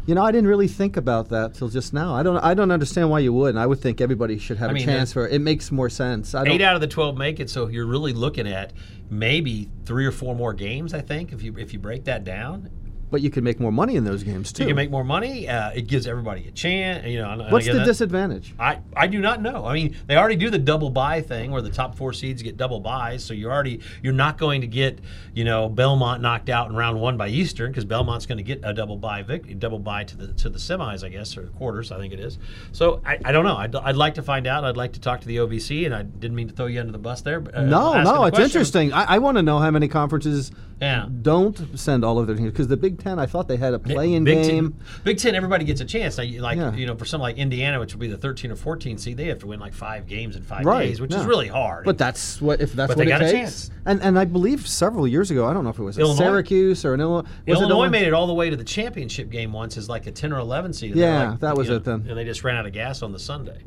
You 0.06 0.14
know, 0.14 0.22
I 0.22 0.32
didn't 0.32 0.48
really 0.48 0.66
think 0.66 0.96
about 0.96 1.28
that 1.28 1.54
till 1.54 1.68
just 1.68 1.92
now. 1.92 2.14
I 2.14 2.22
don't. 2.22 2.38
I 2.38 2.54
don't 2.54 2.70
understand 2.70 3.10
why 3.10 3.20
you 3.20 3.32
would. 3.32 3.50
And 3.50 3.58
I 3.58 3.66
would 3.66 3.80
think 3.80 4.00
everybody 4.00 4.38
should 4.38 4.56
have 4.56 4.70
I 4.70 4.72
a 4.72 4.74
mean, 4.74 4.84
chance 4.84 5.12
for 5.12 5.26
it. 5.26 5.34
It 5.34 5.40
makes 5.40 5.70
more 5.70 5.90
sense. 5.90 6.34
I 6.34 6.44
don't, 6.44 6.54
Eight 6.54 6.62
out 6.62 6.74
of 6.74 6.80
the 6.80 6.86
twelve 6.86 7.16
make 7.16 7.38
it, 7.38 7.50
so 7.50 7.68
you're 7.68 7.86
really 7.86 8.12
looking 8.12 8.48
at 8.48 8.72
maybe 9.10 9.68
three 9.84 10.06
or 10.06 10.12
four 10.12 10.34
more 10.34 10.54
games. 10.54 10.94
I 10.94 11.00
think 11.00 11.32
if 11.32 11.42
you 11.42 11.54
if 11.58 11.72
you 11.72 11.78
break 11.78 12.04
that 12.04 12.24
down, 12.24 12.70
but 13.10 13.20
you 13.22 13.30
can 13.30 13.44
make 13.44 13.58
more 13.60 13.72
money 13.72 13.96
in 13.96 14.04
those 14.04 14.22
games 14.22 14.52
too. 14.52 14.62
you 14.64 14.68
can 14.68 14.76
make 14.76 14.90
more 14.90 15.04
money. 15.04 15.48
Uh, 15.48 15.70
it 15.70 15.86
gives 15.86 16.06
everybody 16.06 16.46
a 16.48 16.50
chance. 16.50 17.06
You 17.06 17.20
know, 17.20 17.46
What's 17.50 17.66
the 17.66 17.74
that- 17.74 17.84
disadvantage? 17.86 18.54
I, 18.58 18.78
I 18.96 19.06
do 19.06 19.20
not 19.20 19.42
know. 19.42 19.64
I 19.66 19.74
mean, 19.74 19.96
they 20.06 20.16
already 20.16 20.36
do 20.36 20.50
the 20.50 20.58
double 20.58 20.90
bye 20.90 21.20
thing 21.20 21.50
where 21.50 21.62
the 21.62 21.70
top 21.70 21.96
four 21.96 22.12
seeds 22.12 22.42
get 22.42 22.56
double 22.56 22.80
byes. 22.80 23.24
So 23.24 23.34
you're 23.34 23.52
already 23.52 23.80
you're 24.02 24.12
not 24.12 24.38
going 24.38 24.60
to 24.60 24.66
get 24.66 25.00
you 25.34 25.44
know 25.44 25.68
Belmont 25.68 26.22
knocked 26.22 26.48
out 26.48 26.68
in 26.68 26.76
round 26.76 27.00
one 27.00 27.16
by 27.16 27.28
Eastern 27.28 27.70
because 27.70 27.84
Belmont's 27.84 28.26
going 28.26 28.38
to 28.38 28.44
get 28.44 28.60
a 28.62 28.72
double 28.72 28.96
bye 28.96 29.22
vic, 29.22 29.58
double 29.58 29.78
bye 29.78 30.04
to 30.04 30.16
the 30.16 30.28
to 30.34 30.48
the 30.48 30.58
semis, 30.58 31.04
I 31.04 31.08
guess, 31.08 31.36
or 31.36 31.46
quarters, 31.48 31.92
I 31.92 31.98
think 31.98 32.12
it 32.12 32.20
is. 32.20 32.38
So 32.72 33.02
I, 33.04 33.18
I 33.24 33.32
don't 33.32 33.44
know. 33.44 33.56
I'd, 33.56 33.74
I'd 33.74 33.96
like 33.96 34.14
to 34.14 34.22
find 34.22 34.46
out. 34.46 34.64
I'd 34.64 34.76
like 34.76 34.92
to 34.92 35.00
talk 35.00 35.20
to 35.20 35.26
the 35.26 35.36
OVC, 35.38 35.86
and 35.86 35.94
I 35.94 36.02
didn't 36.02 36.34
mean 36.36 36.48
to 36.48 36.54
throw 36.54 36.66
you 36.66 36.80
under 36.80 36.92
the 36.92 36.98
bus 36.98 37.22
there. 37.22 37.40
But, 37.40 37.54
uh, 37.54 37.62
no, 37.62 38.02
no, 38.02 38.24
it's 38.24 38.30
question. 38.36 38.44
interesting. 38.44 38.92
I, 38.92 39.14
I 39.14 39.18
want 39.18 39.36
to 39.36 39.42
know 39.42 39.58
how 39.58 39.70
many 39.70 39.88
conferences 39.88 40.50
Yeah. 40.80 41.06
don't 41.22 41.78
send 41.78 42.04
all 42.04 42.18
of 42.18 42.26
their 42.26 42.36
teams 42.36 42.50
because 42.52 42.68
the 42.68 42.76
Big 42.76 42.98
Ten. 42.98 43.18
I 43.18 43.26
thought 43.26 43.48
they 43.48 43.56
had 43.56 43.74
a 43.74 43.78
play-in 43.78 44.24
Big 44.24 44.44
game. 44.46 44.72
Ten, 44.72 44.80
Big 45.04 45.18
Ten, 45.18 45.34
everybody 45.34 45.64
gets 45.64 45.80
a 45.80 45.84
chance. 45.84 46.16
Like 46.16 46.30
Yeah. 46.30 46.72
you 46.74 46.86
know, 46.86 46.96
for 46.96 47.04
some 47.04 47.20
like 47.20 47.36
Indiana, 47.36 47.78
which 47.78 47.92
will 47.92 48.00
be 48.00 48.08
the 48.08 48.16
13 48.16 48.50
or 48.50 48.56
14 48.56 48.96
seed, 48.98 49.16
they 49.16 49.26
have 49.26 49.38
to 49.40 49.46
win 49.46 49.60
like 49.60 49.74
five 49.74 50.06
games 50.06 50.36
in 50.36 50.42
five 50.42 50.64
Right, 50.64 50.86
days, 50.86 51.00
which 51.00 51.12
yeah. 51.12 51.20
is 51.20 51.26
really 51.26 51.48
hard. 51.48 51.84
But 51.84 51.98
that's 51.98 52.40
what 52.40 52.60
if 52.60 52.72
that's 52.72 52.88
But 52.88 52.96
what 52.96 53.06
they 53.06 53.12
it 53.12 53.18
got 53.18 53.22
a 53.22 53.30
chance. 53.30 53.70
And 53.84 54.00
and 54.02 54.18
I 54.18 54.24
believe 54.24 54.66
several 54.66 55.06
years 55.06 55.30
ago, 55.30 55.46
I 55.46 55.52
don't 55.52 55.64
know 55.64 55.70
if 55.70 55.78
it 55.78 55.82
was 55.82 55.98
Illinois? 55.98 56.16
Syracuse 56.24 56.84
or 56.84 56.94
an 56.94 57.00
Illinois. 57.00 57.28
Was 57.46 57.58
it 57.58 57.62
Illinois 57.62 57.88
made 57.88 58.06
it 58.06 58.12
all 58.14 58.26
the 58.26 58.34
way 58.34 58.48
to 58.50 58.56
the 58.56 58.64
championship 58.64 59.30
game 59.30 59.52
once 59.52 59.76
as 59.76 59.88
like 59.88 60.06
a 60.06 60.10
10 60.10 60.32
or 60.32 60.38
11 60.38 60.72
seed. 60.72 60.94
Yeah, 60.96 61.30
like, 61.30 61.40
that 61.40 61.56
was 61.56 61.68
you 61.68 61.74
it 61.76 61.84
then. 61.84 62.06
And 62.08 62.16
they 62.16 62.24
just 62.24 62.42
ran 62.44 62.56
out 62.56 62.66
of 62.66 62.72
gas 62.72 63.02
on 63.02 63.12
the 63.12 63.18
Sunday. 63.18 63.58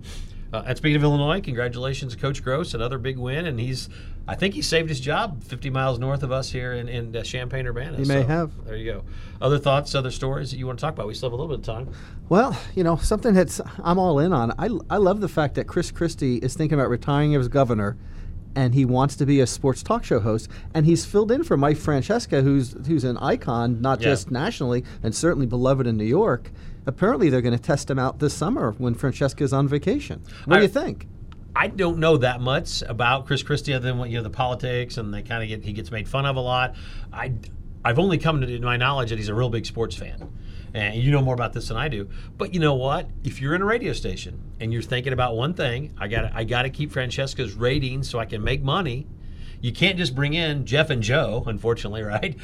Uh, 0.54 0.62
and 0.68 0.78
speaking 0.78 0.96
of 0.96 1.02
Illinois, 1.02 1.42
congratulations 1.42 2.14
to 2.14 2.20
Coach 2.22 2.44
Groce, 2.44 2.76
another 2.76 3.00
big 3.00 3.18
win, 3.18 3.48
and 3.48 3.60
he's, 3.60 3.90
I 4.28 4.36
think 4.36 4.54
he 4.54 4.62
saved 4.62 4.88
his 4.88 5.00
job 5.00 5.44
50 5.44 5.72
miles 5.72 5.98
north 5.98 6.22
of 6.22 6.32
us 6.32 6.52
here 6.52 6.74
in, 6.74 6.88
in 6.88 7.16
uh, 7.16 7.24
Champaign 7.24 7.66
Urbana. 7.66 7.98
He 7.98 8.06
may 8.06 8.22
So, 8.22 8.28
have. 8.28 8.66
There 8.66 8.76
you 8.76 8.92
go. 8.94 9.04
Other 9.42 9.58
thoughts, 9.58 9.96
other 9.96 10.12
stories 10.12 10.52
that 10.52 10.58
you 10.58 10.68
want 10.68 10.78
to 10.78 10.82
talk 10.86 10.94
about? 10.94 11.08
We 11.08 11.16
still 11.16 11.30
have 11.30 11.34
a 11.34 11.42
little 11.42 11.58
bit 11.58 11.68
of 11.68 11.76
time. 11.76 11.92
Well, 12.30 12.56
you 12.76 12.84
know, 12.84 12.98
something 12.98 13.34
that's 13.34 13.60
I'm 13.84 13.98
all 13.98 14.20
in 14.20 14.32
on. 14.32 14.52
I 14.60 14.70
I 14.92 14.98
love 14.98 15.22
the 15.22 15.28
fact 15.28 15.56
that 15.56 15.66
Chris 15.66 15.90
Christie 15.92 16.38
is 16.38 16.54
thinking 16.56 16.80
about 16.80 16.90
retiring 16.90 17.34
as 17.36 17.48
governor. 17.48 17.98
And 18.56 18.76
he 18.76 18.86
wants 18.86 19.16
to 19.16 19.26
be 19.26 19.40
a 19.40 19.48
sports 19.48 19.82
talk 19.82 20.04
show 20.04 20.20
host, 20.20 20.48
and 20.76 20.86
he's 20.86 21.04
filled 21.06 21.32
in 21.32 21.44
for 21.44 21.58
Mike 21.58 21.78
Francesa, 21.78 22.44
who's 22.44 22.76
who's 22.86 23.04
an 23.04 23.18
icon, 23.18 23.82
not 23.82 24.00
Yeah. 24.00 24.10
just 24.10 24.30
nationally 24.30 24.84
and 25.02 25.16
certainly 25.16 25.48
beloved 25.48 25.88
in 25.88 25.98
New 25.98 26.04
York. 26.06 26.52
Apparently, 26.86 27.30
they're 27.30 27.42
going 27.42 27.58
to 27.58 27.62
test 27.64 27.90
him 27.90 28.00
out 28.00 28.20
this 28.20 28.34
summer 28.34 28.74
when 28.78 28.96
Francesa's 28.96 29.54
on 29.54 29.68
vacation. 29.68 30.22
What 30.46 30.58
I- 30.58 30.60
do 30.60 30.64
you 30.66 30.70
think? 30.70 31.08
I 31.56 31.68
don't 31.68 32.00
know 32.00 32.18
that 32.18 32.42
much 32.42 32.82
about 32.82 33.28
Chris 33.28 33.44
Christie 33.44 33.74
other 33.74 33.88
than 33.88 34.00
what 34.00 34.10
you 34.10 34.18
know 34.18 34.24
the 34.24 34.32
politics 34.32 34.98
and 34.98 35.14
they 35.14 35.22
kind 35.22 35.44
of 35.44 35.50
get 35.50 35.64
he 35.64 35.72
gets 35.72 35.92
made 35.92 36.08
fun 36.08 36.26
of 36.26 36.36
a 36.36 36.40
lot. 36.40 36.76
I 37.12 37.34
I've 37.86 38.00
only 38.00 38.18
come 38.18 38.42
to 38.42 38.60
my 38.60 38.76
knowledge 38.78 39.10
that 39.12 39.20
he's 39.20 39.30
a 39.30 39.36
real 39.36 39.50
big 39.52 39.66
sports 39.68 39.96
fan. 39.96 40.32
And 40.74 40.96
you 40.96 41.12
know 41.12 41.22
more 41.22 41.36
about 41.36 41.54
this 41.54 41.68
than 41.68 41.78
I 41.78 41.88
do. 41.90 42.10
But 42.40 42.56
you 42.56 42.60
know 42.60 42.74
what? 42.74 43.08
If 43.24 43.40
you're 43.40 43.54
in 43.54 43.62
a 43.62 43.66
radio 43.66 43.94
station 43.94 44.42
and 44.60 44.74
you're 44.74 44.82
thinking 44.82 45.14
about 45.14 45.36
one 45.36 45.54
thing, 45.54 45.94
I 46.00 46.08
got 46.08 46.34
I 46.34 46.44
got 46.44 46.64
to 46.64 46.72
keep 46.72 46.92
Francesa's 46.92 47.54
ratings 47.54 48.10
so 48.10 48.18
I 48.18 48.26
can 48.26 48.44
make 48.44 48.64
money. 48.64 49.06
You 49.64 49.72
can't 49.72 49.98
just 49.98 50.14
bring 50.14 50.34
in 50.34 50.66
Jeff 50.66 50.90
and 50.90 51.02
Joe, 51.02 51.42
unfortunately, 51.48 52.02
right? 52.04 52.38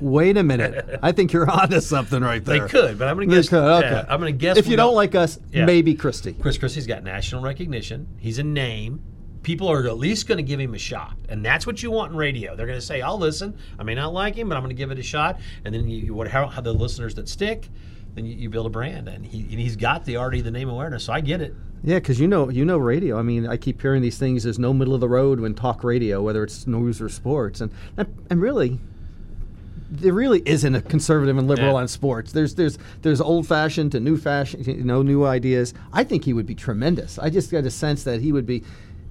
Wait 0.00 0.36
a 0.36 0.42
minute. 0.42 0.98
I 1.00 1.12
think 1.12 1.32
you're 1.32 1.48
onto 1.62 1.80
something 1.80 2.20
right 2.22 2.44
there. 2.44 2.62
they 2.62 2.68
could, 2.68 2.98
but 2.98 3.06
I'm 3.06 3.16
going 3.16 3.28
to 3.30 3.36
guess. 3.36 3.48
could, 3.48 3.62
okay. 3.62 3.88
yeah, 3.90 4.04
I'm 4.08 4.18
going 4.20 4.32
to 4.34 4.36
guess 4.38 4.56
If 4.56 4.66
you 4.66 4.76
don't 4.76 4.96
like 4.96 5.14
us, 5.14 5.38
Yeah. 5.52 5.64
maybe 5.64 5.94
Christie. 5.94 6.32
Chris 6.34 6.58
Christie's 6.58 6.88
got 6.88 7.04
national 7.04 7.40
recognition. 7.42 8.08
He's 8.18 8.38
a 8.40 8.42
name. 8.42 9.00
People 9.44 9.68
are 9.70 9.86
at 9.86 9.96
least 9.96 10.26
going 10.26 10.38
to 10.38 10.42
give 10.42 10.58
him 10.58 10.74
a 10.74 10.78
shot, 10.78 11.16
and 11.28 11.44
that's 11.44 11.66
what 11.68 11.82
you 11.82 11.90
want 11.92 12.10
in 12.12 12.16
radio. 12.18 12.56
They're 12.56 12.66
going 12.66 12.80
to 12.80 12.84
say, 12.84 13.00
"I'll 13.02 13.18
listen. 13.18 13.56
I 13.78 13.82
may 13.84 13.94
not 13.94 14.12
like 14.14 14.34
him, 14.34 14.48
but 14.48 14.56
I'm 14.56 14.62
going 14.62 14.74
to 14.74 14.78
give 14.82 14.90
it 14.90 14.98
a 14.98 15.02
shot." 15.02 15.38
And 15.64 15.74
then 15.74 15.86
you, 15.88 15.98
you 15.98 16.14
what 16.14 16.28
how, 16.28 16.46
how 16.46 16.62
the 16.62 16.72
listeners 16.72 17.14
that 17.16 17.28
stick, 17.28 17.68
then 18.14 18.24
you, 18.24 18.34
you 18.34 18.48
build 18.50 18.66
a 18.66 18.70
brand, 18.70 19.06
and 19.06 19.24
he 19.24 19.40
and 19.40 19.60
he's 19.60 19.76
got 19.76 20.04
the 20.06 20.16
already 20.16 20.40
the 20.40 20.50
name 20.50 20.68
awareness. 20.70 21.04
So 21.04 21.12
I 21.12 21.20
get 21.20 21.40
it. 21.42 21.54
Yeah, 21.84 21.96
because 21.98 22.18
you 22.18 22.26
know, 22.26 22.48
you 22.48 22.64
know, 22.64 22.78
radio. 22.78 23.18
I 23.18 23.22
mean, 23.22 23.46
I 23.46 23.56
keep 23.58 23.82
hearing 23.82 24.00
these 24.02 24.16
things. 24.18 24.44
There's 24.44 24.58
no 24.58 24.72
middle 24.72 24.94
of 24.94 25.00
the 25.00 25.08
road 25.08 25.38
when 25.40 25.54
talk 25.54 25.84
radio, 25.84 26.22
whether 26.22 26.42
it's 26.42 26.66
news 26.66 27.00
or 27.00 27.08
sports, 27.10 27.60
and 27.60 27.70
and 27.98 28.40
really, 28.40 28.80
there 29.90 30.14
really 30.14 30.42
isn't 30.46 30.74
a 30.74 30.80
conservative 30.82 31.36
and 31.36 31.46
liberal 31.46 31.72
Yeah. 31.74 31.80
on 31.80 31.88
sports. 31.88 32.32
There's 32.32 32.54
there's 32.54 32.78
there's 33.02 33.20
old 33.20 33.46
fashioned 33.46 33.92
to 33.92 34.00
new 34.00 34.16
fashion, 34.16 34.64
you 34.64 34.82
know, 34.82 35.02
new 35.02 35.24
ideas. 35.24 35.74
I 35.92 36.04
think 36.04 36.24
he 36.24 36.32
would 36.32 36.46
be 36.46 36.54
tremendous. 36.54 37.18
I 37.18 37.28
just 37.30 37.50
got 37.50 37.64
a 37.64 37.70
sense 37.70 38.04
that 38.04 38.20
he 38.20 38.32
would 38.32 38.46
be. 38.46 38.62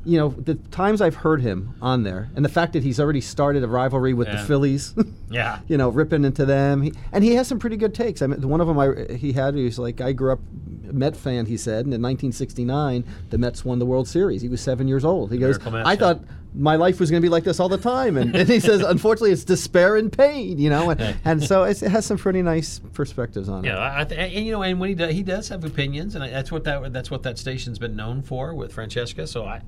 You 0.06 0.18
know, 0.18 0.30
the 0.32 0.56
times 0.56 1.00
I've 1.00 1.16
heard 1.16 1.42
him 1.42 1.76
on 1.82 2.04
there, 2.04 2.30
and 2.36 2.44
the 2.44 2.50
fact 2.50 2.74
that 2.74 2.84
he's 2.84 3.00
already 3.00 3.22
started 3.22 3.64
a 3.64 3.70
rivalry 3.70 4.14
with 4.14 4.28
Yeah. 4.28 4.42
the 4.42 4.48
Phillies, 4.48 4.94
Yeah. 5.32 5.60
you 5.70 5.78
know, 5.78 5.88
ripping 5.88 6.26
into 6.26 6.44
them. 6.46 6.82
He, 6.82 6.94
and 7.14 7.24
he 7.24 7.36
has 7.36 7.48
some 7.48 7.58
pretty 7.58 7.78
good 7.78 7.94
takes. 7.94 8.22
I 8.22 8.28
mean, 8.28 8.46
one 8.50 8.60
of 8.60 8.68
them 8.68 8.78
I, 8.78 9.14
he 9.14 9.32
had, 9.32 9.56
he 9.56 9.64
was 9.64 9.80
like, 9.80 10.02
I 10.02 10.12
grew 10.12 10.34
up 10.34 10.42
Met 10.84 11.16
fan, 11.16 11.46
he 11.46 11.58
said, 11.58 11.86
and 11.86 11.94
in 11.94 12.02
1969, 12.02 13.04
the 13.30 13.38
Mets 13.38 13.64
won 13.64 13.80
the 13.80 13.86
World 13.86 14.08
Series. 14.08 14.42
He 14.42 14.50
was 14.50 14.62
seven 14.62 14.88
years 14.88 15.06
old. 15.06 15.32
He 15.32 15.38
goes, 15.38 15.58
Miracle 15.60 15.88
I 15.88 15.96
thought 15.96 16.22
my 16.56 16.76
life 16.76 17.00
was 17.00 17.10
going 17.10 17.22
to 17.22 17.26
be 17.26 17.30
like 17.30 17.44
this 17.44 17.60
all 17.60 17.70
the 17.70 17.78
time. 17.78 18.18
And, 18.18 18.36
and 18.36 18.48
he 18.48 18.60
says, 18.60 18.82
unfortunately, 18.88 19.32
it's 19.32 19.44
despair 19.44 19.96
and 19.96 20.12
pain, 20.12 20.60
you 20.60 20.70
know? 20.70 20.90
And, 20.92 21.18
and 21.26 21.44
so 21.44 21.64
it's, 21.64 21.82
it 21.82 21.90
has 21.92 22.06
some 22.06 22.18
pretty 22.18 22.42
nice 22.42 22.80
perspectives 22.94 23.50
on 23.50 23.64
Yeah, 23.64 24.02
it. 24.02 24.10
Th- 24.10 24.36
and 24.36 24.46
you 24.46 24.52
know, 24.52 24.62
and 24.62 24.80
when 24.80 24.90
he 24.90 24.96
does, 24.96 25.14
he 25.14 25.24
does 25.24 25.50
have 25.50 25.64
opinions, 25.64 26.16
and 26.16 26.24
that's 26.24 26.52
what 26.52 26.64
that 26.66 26.94
that's 26.94 27.10
what 27.10 27.24
that 27.24 27.38
station's 27.38 27.80
been 27.80 27.96
known 27.96 28.22
for 28.22 28.54
with 28.54 28.76
Francesa. 28.76 29.28
So 29.28 29.46
I, 29.46 29.62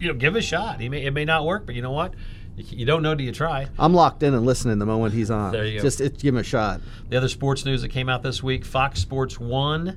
you 0.00 0.08
know, 0.08 0.14
give 0.14 0.36
it 0.36 0.40
a 0.40 0.42
shot. 0.42 0.80
He 0.80 0.88
may 0.88 1.04
it 1.04 1.12
may 1.12 1.24
not 1.24 1.44
work, 1.44 1.66
but 1.66 1.74
you 1.74 1.82
know 1.82 1.92
what? 1.92 2.14
You, 2.56 2.64
you 2.78 2.86
don't 2.86 3.02
know 3.02 3.14
till 3.14 3.24
you 3.24 3.32
try. 3.32 3.68
I'm 3.78 3.94
locked 3.94 4.22
in 4.22 4.34
and 4.34 4.44
listening 4.44 4.78
the 4.78 4.86
moment 4.86 5.14
he's 5.14 5.30
on. 5.30 5.52
There 5.52 5.66
you 5.66 5.78
go. 5.78 5.82
Just 5.82 6.00
it, 6.00 6.18
give 6.18 6.34
him 6.34 6.40
a 6.40 6.42
shot. 6.42 6.80
The 7.08 7.16
other 7.18 7.28
sports 7.28 7.64
news 7.64 7.82
that 7.82 7.90
came 7.90 8.08
out 8.08 8.22
this 8.22 8.42
week 8.42 8.64
Fox 8.64 9.00
Sports 9.00 9.38
1, 9.38 9.96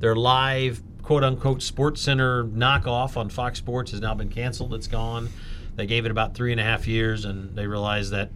their 0.00 0.14
live 0.16 0.82
quote 1.02 1.24
unquote 1.24 1.62
Sports 1.62 2.00
Center 2.00 2.44
knockoff 2.44 3.16
on 3.16 3.28
Fox 3.28 3.58
Sports 3.58 3.90
has 3.92 4.00
now 4.00 4.14
been 4.14 4.28
canceled. 4.28 4.74
It's 4.74 4.86
gone. 4.88 5.28
They 5.76 5.86
gave 5.86 6.04
it 6.06 6.10
about 6.10 6.34
three 6.34 6.50
and 6.50 6.60
a 6.60 6.64
half 6.64 6.88
years, 6.88 7.24
and 7.24 7.54
they 7.54 7.66
realized 7.68 8.10
that 8.10 8.30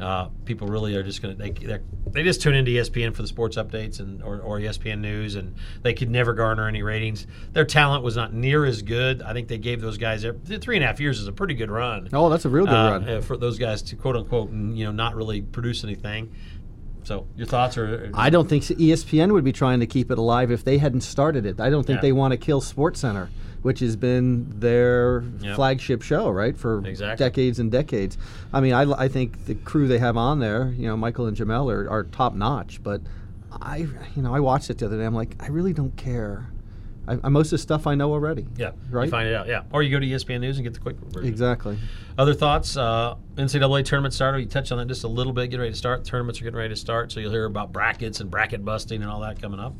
uh, 0.00 0.28
people 0.44 0.66
really 0.66 0.96
are 0.96 1.02
just 1.04 1.22
going 1.22 1.36
to 1.36 1.40
they 1.42 1.50
they're- 1.50 2.24
just 2.24 2.42
tune 2.42 2.54
into 2.54 2.72
ESPN 2.72 3.14
for 3.14 3.22
the 3.22 3.28
sports 3.28 3.56
updates 3.56 4.00
and 4.00 4.20
or, 4.22 4.40
or 4.40 4.58
ESPN 4.58 4.98
news, 4.98 5.36
and 5.36 5.54
they 5.82 5.94
could 5.94 6.10
never 6.10 6.34
garner 6.34 6.66
any 6.66 6.82
ratings. 6.82 7.26
Their 7.52 7.64
talent 7.64 8.02
was 8.02 8.16
not 8.16 8.32
near 8.34 8.64
as 8.64 8.82
good. 8.82 9.22
I 9.22 9.32
think 9.32 9.46
they 9.46 9.58
gave 9.58 9.80
those 9.80 9.96
guys 9.96 10.26
three 10.60 10.76
and 10.76 10.84
a 10.84 10.86
half 10.88 10.98
years 10.98 11.20
is 11.20 11.28
a 11.28 11.32
pretty 11.32 11.54
good 11.54 11.70
run. 11.70 12.08
Oh, 12.12 12.28
that's 12.28 12.44
a 12.44 12.48
real 12.48 12.64
good 12.66 12.74
uh, 12.74 12.90
run. 12.90 13.08
uh, 13.08 13.20
for 13.20 13.36
those 13.36 13.58
guys 13.60 13.80
to 13.82 13.96
quote 13.96 14.16
unquote 14.16 14.50
you 14.50 14.84
know 14.84 14.92
not 14.92 15.14
really 15.14 15.40
produce 15.40 15.84
anything. 15.84 16.34
So 17.08 17.26
your 17.36 17.46
thoughts 17.46 17.78
are? 17.78 18.10
I 18.12 18.28
don't 18.28 18.50
think 18.50 18.64
ESPN 18.64 19.32
would 19.32 19.42
be 19.42 19.50
trying 19.52 19.80
to 19.80 19.86
keep 19.86 20.10
it 20.10 20.18
alive 20.18 20.50
if 20.50 20.62
they 20.62 20.76
hadn't 20.76 21.00
started 21.00 21.46
it. 21.46 21.58
I 21.58 21.70
don't 21.70 21.86
think 21.86 21.96
Yeah. 21.96 22.02
they 22.02 22.12
want 22.12 22.32
to 22.32 22.36
kill 22.36 22.60
Sports 22.60 23.00
Center, 23.00 23.30
which 23.62 23.80
has 23.80 23.96
been 23.96 24.46
their 24.60 25.24
Yep. 25.40 25.56
flagship 25.56 26.02
show, 26.02 26.28
right, 26.28 26.54
for 26.54 26.86
Exactly. 26.86 27.24
decades 27.24 27.58
and 27.58 27.72
decades. 27.72 28.18
I 28.52 28.60
mean, 28.60 28.74
I, 28.74 28.82
I 29.04 29.08
think 29.08 29.46
the 29.46 29.54
crew 29.54 29.88
they 29.88 29.98
have 30.00 30.18
on 30.18 30.40
there, 30.40 30.74
you 30.76 30.86
know, 30.86 30.98
Michael 30.98 31.24
and 31.26 31.34
Jemele 31.34 31.72
are, 31.72 31.88
are 31.88 32.04
top 32.04 32.34
notch. 32.34 32.82
But 32.82 33.00
I, 33.50 33.86
you 34.14 34.20
know, 34.22 34.34
I 34.34 34.40
watched 34.40 34.68
it 34.68 34.76
the 34.76 34.84
other 34.84 34.98
day. 34.98 35.06
I'm 35.06 35.14
like, 35.14 35.34
I 35.40 35.46
really 35.48 35.72
don't 35.72 35.96
care. 35.96 36.50
I, 37.08 37.18
I, 37.24 37.28
most 37.28 37.46
of 37.46 37.50
the 37.52 37.58
stuff 37.58 37.86
I 37.86 37.94
know 37.94 38.12
already. 38.12 38.46
Yeah, 38.56 38.72
Right? 38.90 39.06
You 39.06 39.10
find 39.10 39.28
it 39.28 39.34
out. 39.34 39.48
Yeah, 39.48 39.62
or 39.72 39.82
you 39.82 39.90
go 39.90 39.98
to 39.98 40.06
ESPN 40.06 40.40
News 40.40 40.58
and 40.58 40.64
get 40.64 40.74
the 40.74 40.80
quick 40.80 40.96
version. 40.96 41.28
Exactly. 41.28 41.78
Other 42.16 42.34
thoughts? 42.34 42.76
Uh, 42.76 43.14
NCAA 43.36 43.84
tournament 43.84 44.12
started. 44.14 44.40
You 44.40 44.46
touched 44.46 44.72
on 44.72 44.78
that 44.78 44.88
just 44.88 45.04
a 45.04 45.08
little 45.08 45.32
bit. 45.32 45.46
Getting 45.50 45.60
ready 45.60 45.72
to 45.72 45.78
start. 45.78 46.04
Tournaments 46.04 46.40
are 46.40 46.44
getting 46.44 46.58
ready 46.58 46.74
to 46.74 46.80
start, 46.80 47.10
so 47.12 47.20
you'll 47.20 47.30
hear 47.30 47.44
about 47.44 47.72
brackets 47.72 48.20
and 48.20 48.30
bracket 48.30 48.64
busting 48.64 49.02
and 49.02 49.10
all 49.10 49.20
that 49.20 49.40
coming 49.40 49.60
up. 49.60 49.74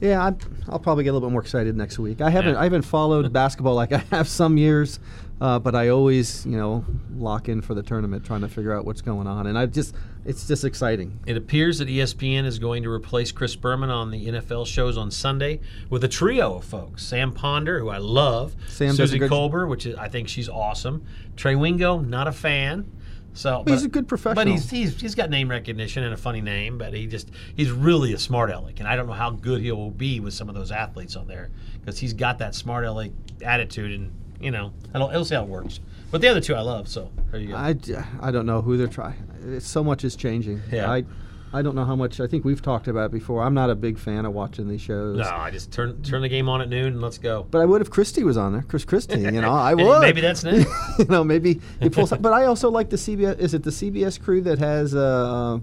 Yeah, 0.00 0.24
I'm, 0.24 0.38
I'll 0.68 0.78
probably 0.78 1.04
get 1.04 1.10
a 1.10 1.12
little 1.12 1.28
bit 1.28 1.32
more 1.32 1.42
excited 1.42 1.76
next 1.76 1.98
week. 1.98 2.20
I 2.20 2.30
haven't 2.30 2.54
Yeah. 2.54 2.60
I 2.60 2.64
haven't 2.64 2.82
followed 2.82 3.32
basketball 3.34 3.74
like 3.74 3.92
I 3.92 3.98
have 4.10 4.28
some 4.28 4.56
years, 4.56 4.98
uh, 5.40 5.58
but 5.58 5.74
I 5.74 5.88
always 5.88 6.46
you 6.46 6.56
know 6.56 6.84
lock 7.14 7.48
in 7.48 7.60
for 7.60 7.74
the 7.74 7.82
tournament, 7.82 8.24
trying 8.24 8.40
to 8.40 8.48
figure 8.48 8.74
out 8.74 8.84
what's 8.84 9.02
going 9.02 9.26
on, 9.26 9.46
and 9.46 9.58
I 9.58 9.66
just 9.66 9.94
it's 10.24 10.46
just 10.46 10.64
exciting. 10.64 11.18
It 11.26 11.36
appears 11.36 11.78
that 11.78 11.88
ESPN 11.88 12.44
is 12.44 12.58
going 12.58 12.82
to 12.82 12.90
replace 12.90 13.32
Chris 13.32 13.56
Berman 13.56 13.90
on 13.90 14.10
the 14.10 14.26
NFL 14.26 14.66
shows 14.66 14.96
on 14.98 15.10
Sunday 15.10 15.60
with 15.88 16.04
a 16.04 16.08
trio 16.08 16.56
of 16.56 16.64
folks: 16.64 17.04
Sam 17.04 17.32
Ponder, 17.32 17.78
who 17.80 17.88
I 17.88 17.98
love, 17.98 18.54
Sam 18.68 18.94
Suzy 18.94 19.18
Kolber, 19.20 19.68
which 19.68 19.86
is, 19.86 19.96
I 19.96 20.08
think 20.08 20.28
she's 20.28 20.48
awesome, 20.48 21.04
Trey 21.36 21.54
Wingo, 21.56 21.98
not 22.00 22.28
a 22.28 22.32
fan. 22.32 22.90
So, 23.32 23.62
But 23.64 23.72
he's 23.74 23.84
a 23.84 23.88
good 23.88 24.04
But 24.08 24.08
professional. 24.08 24.46
he's, 24.52 24.68
he's 24.68 25.00
he's 25.00 25.14
got 25.14 25.30
name 25.30 25.48
recognition 25.48 26.02
and 26.02 26.12
a 26.12 26.16
funny 26.16 26.40
name, 26.40 26.78
but 26.78 26.92
he 26.92 27.06
just 27.06 27.30
he's 27.54 27.70
really 27.70 28.12
a 28.12 28.18
smart 28.18 28.50
aleck, 28.50 28.80
and 28.80 28.88
I 28.88 28.96
don't 28.96 29.06
know 29.06 29.12
how 29.12 29.30
good 29.30 29.60
he 29.60 29.70
will 29.70 29.92
be 29.92 30.18
with 30.18 30.34
some 30.34 30.48
of 30.48 30.56
those 30.56 30.72
athletes 30.72 31.14
on 31.14 31.28
there 31.28 31.50
because 31.80 31.96
he's 31.98 32.12
got 32.12 32.38
that 32.38 32.56
smart 32.56 32.84
aleck 32.84 33.12
attitude, 33.42 33.92
and 34.00 34.12
you 34.40 34.50
know, 34.50 34.72
I 34.92 34.98
don't, 34.98 35.12
we'll 35.12 35.24
see 35.24 35.36
how 35.36 35.42
it 35.44 35.48
works. 35.48 35.78
But 36.10 36.22
the 36.22 36.28
other 36.28 36.40
two 36.40 36.54
I 36.56 36.60
love, 36.62 36.88
so 36.88 37.08
there 37.30 37.38
you 37.40 37.48
go. 37.50 37.54
I, 37.54 37.76
I 38.20 38.30
don't 38.32 38.46
know 38.46 38.62
who 38.62 38.76
they're 38.76 38.88
trying. 38.88 39.29
It's, 39.46 39.66
so 39.66 39.82
much 39.82 40.04
is 40.04 40.16
changing. 40.16 40.60
Yeah. 40.70 40.90
I 40.90 41.04
I 41.52 41.62
don't 41.62 41.74
know 41.74 41.84
how 41.84 41.96
much. 41.96 42.20
I 42.20 42.28
think 42.28 42.44
we've 42.44 42.62
talked 42.62 42.86
about 42.86 43.06
it 43.06 43.12
before. 43.12 43.42
I'm 43.42 43.54
not 43.54 43.70
a 43.70 43.74
big 43.74 43.98
fan 43.98 44.24
of 44.24 44.32
watching 44.32 44.68
these 44.68 44.80
shows. 44.80 45.18
no, 45.18 45.24
I 45.24 45.50
just 45.50 45.72
turn 45.72 46.00
turn 46.02 46.22
the 46.22 46.28
game 46.28 46.48
on 46.48 46.60
at 46.60 46.68
noon 46.68 46.86
and 46.86 47.00
let's 47.00 47.18
go. 47.18 47.44
But 47.50 47.60
I 47.60 47.64
would 47.64 47.80
if 47.80 47.90
Christie 47.90 48.22
was 48.22 48.36
on 48.36 48.52
there. 48.52 48.62
Chris 48.62 48.84
Christie, 48.84 49.18
you 49.20 49.32
know, 49.32 49.50
I 49.50 49.74
would. 49.74 50.00
maybe 50.00 50.20
that's 50.20 50.44
new. 50.44 50.64
you 50.98 51.04
know, 51.06 51.24
maybe 51.24 51.60
he 51.80 51.90
pulls. 51.90 52.10
but 52.12 52.32
I 52.32 52.44
also 52.46 52.70
like 52.70 52.90
the 52.90 52.96
CBS. 52.96 53.38
Is 53.38 53.54
it 53.54 53.64
the 53.64 53.70
CBS 53.70 54.20
crew 54.20 54.40
that 54.42 54.60
has, 54.60 54.94
uh, 54.94 55.58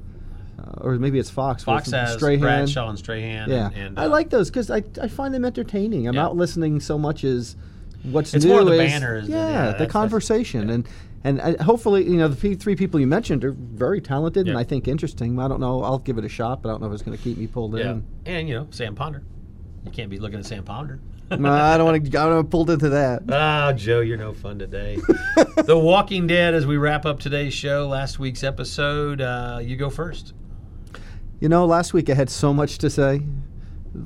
uh, 0.59 0.71
or 0.81 0.95
maybe 0.95 1.19
it's 1.19 1.29
Fox? 1.29 1.63
Fox 1.63 1.89
has 1.91 2.15
Strahan. 2.15 2.39
Bradshaw 2.41 2.89
and 2.89 2.99
Strahan. 2.99 3.49
Yeah, 3.49 3.67
and, 3.67 3.75
and, 3.75 3.99
I 3.99 4.05
uh, 4.05 4.09
like 4.09 4.29
those 4.29 4.49
because 4.49 4.69
I, 4.69 4.83
I 5.01 5.07
find 5.07 5.33
them 5.33 5.45
entertaining. 5.45 6.07
I'm 6.07 6.15
Yeah. 6.15 6.23
not 6.23 6.35
listening 6.35 6.81
so 6.81 6.97
much 6.97 7.23
as 7.23 7.55
what's 8.03 8.33
It's 8.33 8.43
new 8.43 8.51
more 8.51 8.63
the 8.63 8.71
is 8.73 8.91
banners 8.91 9.29
yeah, 9.29 9.49
yeah, 9.49 9.71
the 9.73 9.87
conversation 9.87 10.69
and 10.69 10.87
and 11.23 11.41
uh, 11.41 11.63
hopefully 11.63 12.03
you 12.03 12.17
know 12.17 12.27
the 12.27 12.35
p- 12.35 12.55
three 12.55 12.75
people 12.75 12.99
you 12.99 13.07
mentioned 13.07 13.43
are 13.43 13.51
very 13.51 13.99
talented 14.01 14.47
and 14.47 14.57
I 14.57 14.63
think 14.63 14.87
interesting. 14.87 15.39
I 15.39 15.47
don't 15.47 15.59
know. 15.59 15.83
I'll 15.83 15.99
give 15.99 16.17
it 16.17 16.25
a 16.25 16.29
shot, 16.29 16.61
but 16.61 16.69
I 16.69 16.71
don't 16.73 16.81
know 16.81 16.87
if 16.87 16.93
it's 16.93 17.03
going 17.03 17.17
to 17.17 17.23
keep 17.23 17.37
me 17.37 17.47
pulled 17.47 17.77
Yeah, 17.77 17.91
in. 17.91 18.05
and 18.25 18.47
you 18.49 18.55
know 18.55 18.67
Sam 18.71 18.95
Ponder. 18.95 19.23
You 19.85 19.91
can't 19.91 20.09
be 20.09 20.19
looking 20.19 20.39
at 20.39 20.45
Sam 20.45 20.63
Ponder. 20.63 20.99
no, 21.31 21.51
I 21.51 21.75
don't 21.77 21.85
want 21.85 22.05
to. 22.05 22.17
I 22.19 22.23
don't 22.25 22.35
want 22.35 22.49
pulled 22.51 22.69
into 22.69 22.89
that. 22.89 23.23
Ah, 23.29 23.73
Joe, 23.73 23.99
you're 23.99 24.17
no 24.17 24.33
fun 24.33 24.57
today. 24.59 24.97
the 25.65 25.77
Walking 25.77 26.25
Dead. 26.27 26.53
As 26.53 26.65
we 26.65 26.77
wrap 26.77 27.05
up 27.05 27.19
today's 27.19 27.53
show, 27.53 27.87
last 27.87 28.17
week's 28.17 28.43
episode, 28.45 29.19
uh, 29.19 29.59
you 29.61 29.75
go 29.75 29.89
first. 29.89 30.33
You 31.41 31.49
know, 31.49 31.65
last 31.65 31.93
week 31.93 32.09
I 32.09 32.13
had 32.13 32.29
so 32.29 32.53
much 32.53 32.77
to 32.79 32.89
say. 32.89 33.21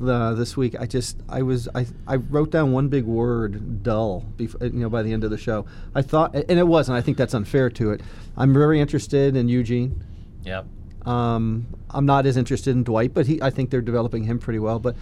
Uh, 0.06 0.34
this 0.34 0.56
week 0.56 0.76
I 0.80 0.86
just 0.86 1.18
I 1.28 1.42
was 1.42 1.68
I, 1.76 1.86
I 2.08 2.16
wrote 2.16 2.50
down 2.52 2.72
one 2.72 2.88
big 2.88 3.04
word 3.04 3.84
dull 3.84 4.22
before, 4.38 4.66
you 4.66 4.80
know 4.80 4.90
by 4.90 5.04
the 5.04 5.12
end 5.12 5.24
of 5.24 5.32
the 5.32 5.38
show. 5.38 5.66
I 5.96 6.02
thought 6.02 6.34
and 6.36 6.58
it 6.60 6.68
wasn't. 6.68 6.98
I 6.98 7.02
think 7.02 7.18
that's 7.18 7.34
unfair 7.34 7.70
to 7.72 7.92
it. 7.92 8.02
I'm 8.38 8.54
very 8.54 8.80
interested 8.80 9.36
in 9.36 9.50
Eugene. 9.50 10.04
Yep. 10.44 10.66
um, 11.06 11.68
I'm 11.90 12.06
not 12.06 12.26
as 12.26 12.38
interested 12.38 12.72
in 12.72 12.84
Dwight 12.84 13.14
but 13.14 13.28
he 13.28 13.42
I 13.42 13.50
think 13.50 13.70
they're 13.70 13.82
developing 13.82 14.24
him 14.24 14.40
pretty 14.40 14.60
well. 14.60 14.80
But 14.80 14.96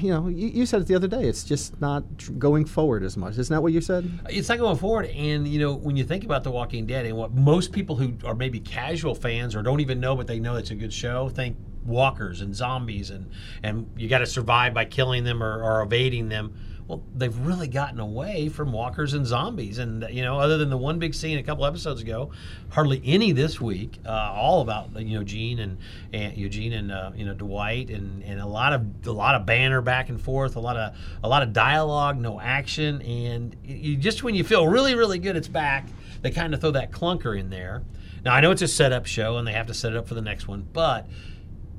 you 0.00 0.10
know 0.10 0.28
you, 0.28 0.48
you 0.48 0.66
said 0.66 0.80
it 0.80 0.86
the 0.86 0.94
other 0.94 1.08
day 1.08 1.24
it's 1.24 1.44
just 1.44 1.78
not 1.80 2.02
tr- 2.18 2.32
going 2.32 2.64
forward 2.64 3.02
as 3.02 3.16
much. 3.16 3.38
Isn't 3.38 3.52
that 3.52 3.60
what 3.62 3.72
you 3.72 3.80
said? 3.80 4.10
It's 4.30 4.48
not 4.48 4.58
going 4.58 4.78
forward, 4.78 5.06
and 5.06 5.46
you 5.46 5.58
know 5.60 5.74
when 5.74 5.96
you 5.96 6.04
think 6.04 6.24
about 6.24 6.42
The 6.42 6.50
Walking 6.50 6.86
Dead, 6.86 7.06
and 7.06 7.16
what 7.16 7.32
most 7.32 7.72
people 7.72 7.96
who 7.96 8.14
are 8.24 8.34
maybe 8.34 8.60
casual 8.60 9.14
fans 9.14 9.54
or 9.54 9.62
don't 9.62 9.80
even 9.80 10.00
know, 10.00 10.16
but 10.16 10.26
they 10.26 10.40
know 10.40 10.56
it's 10.56 10.70
a 10.70 10.74
good 10.74 10.92
show, 10.92 11.28
think 11.28 11.56
walkers 11.84 12.40
and 12.40 12.54
zombies, 12.54 13.10
and 13.10 13.30
and 13.62 13.90
you 13.96 14.08
got 14.08 14.18
to 14.18 14.26
survive 14.26 14.74
by 14.74 14.84
killing 14.84 15.24
them 15.24 15.42
or, 15.42 15.62
or 15.62 15.82
evading 15.82 16.28
them. 16.28 16.54
Well, 16.88 17.02
they've 17.14 17.36
really 17.38 17.68
gotten 17.68 18.00
away 18.00 18.48
from 18.48 18.72
walkers 18.72 19.14
and 19.14 19.24
zombies, 19.24 19.78
and 19.78 20.04
you 20.10 20.22
know, 20.22 20.38
other 20.38 20.58
than 20.58 20.68
the 20.68 20.76
one 20.76 20.98
big 20.98 21.14
scene 21.14 21.38
a 21.38 21.42
couple 21.42 21.64
episodes 21.64 22.02
ago, 22.02 22.32
hardly 22.70 23.00
any 23.04 23.32
this 23.32 23.60
week. 23.60 23.98
Uh, 24.04 24.32
all 24.34 24.62
about 24.62 25.00
you 25.00 25.16
know 25.16 25.24
Gene 25.24 25.60
and, 25.60 25.78
and 26.12 26.36
Eugene 26.36 26.72
and 26.72 26.90
uh, 26.90 27.12
you 27.14 27.24
know 27.24 27.34
Dwight, 27.34 27.90
and, 27.90 28.22
and 28.24 28.40
a 28.40 28.46
lot 28.46 28.72
of 28.72 29.06
a 29.06 29.12
lot 29.12 29.36
of 29.36 29.46
banner 29.46 29.80
back 29.80 30.08
and 30.08 30.20
forth, 30.20 30.56
a 30.56 30.60
lot 30.60 30.76
of 30.76 30.94
a 31.22 31.28
lot 31.28 31.42
of 31.42 31.52
dialogue, 31.52 32.18
no 32.18 32.40
action, 32.40 33.00
and 33.02 33.56
you 33.64 33.96
just 33.96 34.22
when 34.24 34.34
you 34.34 34.44
feel 34.44 34.66
really 34.66 34.94
really 34.94 35.18
good, 35.18 35.36
it's 35.36 35.48
back. 35.48 35.86
They 36.20 36.30
kind 36.30 36.52
of 36.52 36.60
throw 36.60 36.72
that 36.72 36.90
clunker 36.90 37.38
in 37.38 37.48
there. 37.48 37.82
Now 38.24 38.34
I 38.34 38.40
know 38.40 38.50
it's 38.50 38.62
a 38.62 38.68
setup 38.68 39.06
show, 39.06 39.38
and 39.38 39.46
they 39.46 39.52
have 39.52 39.68
to 39.68 39.74
set 39.74 39.92
it 39.92 39.98
up 39.98 40.08
for 40.08 40.14
the 40.14 40.20
next 40.20 40.48
one, 40.48 40.66
but 40.72 41.08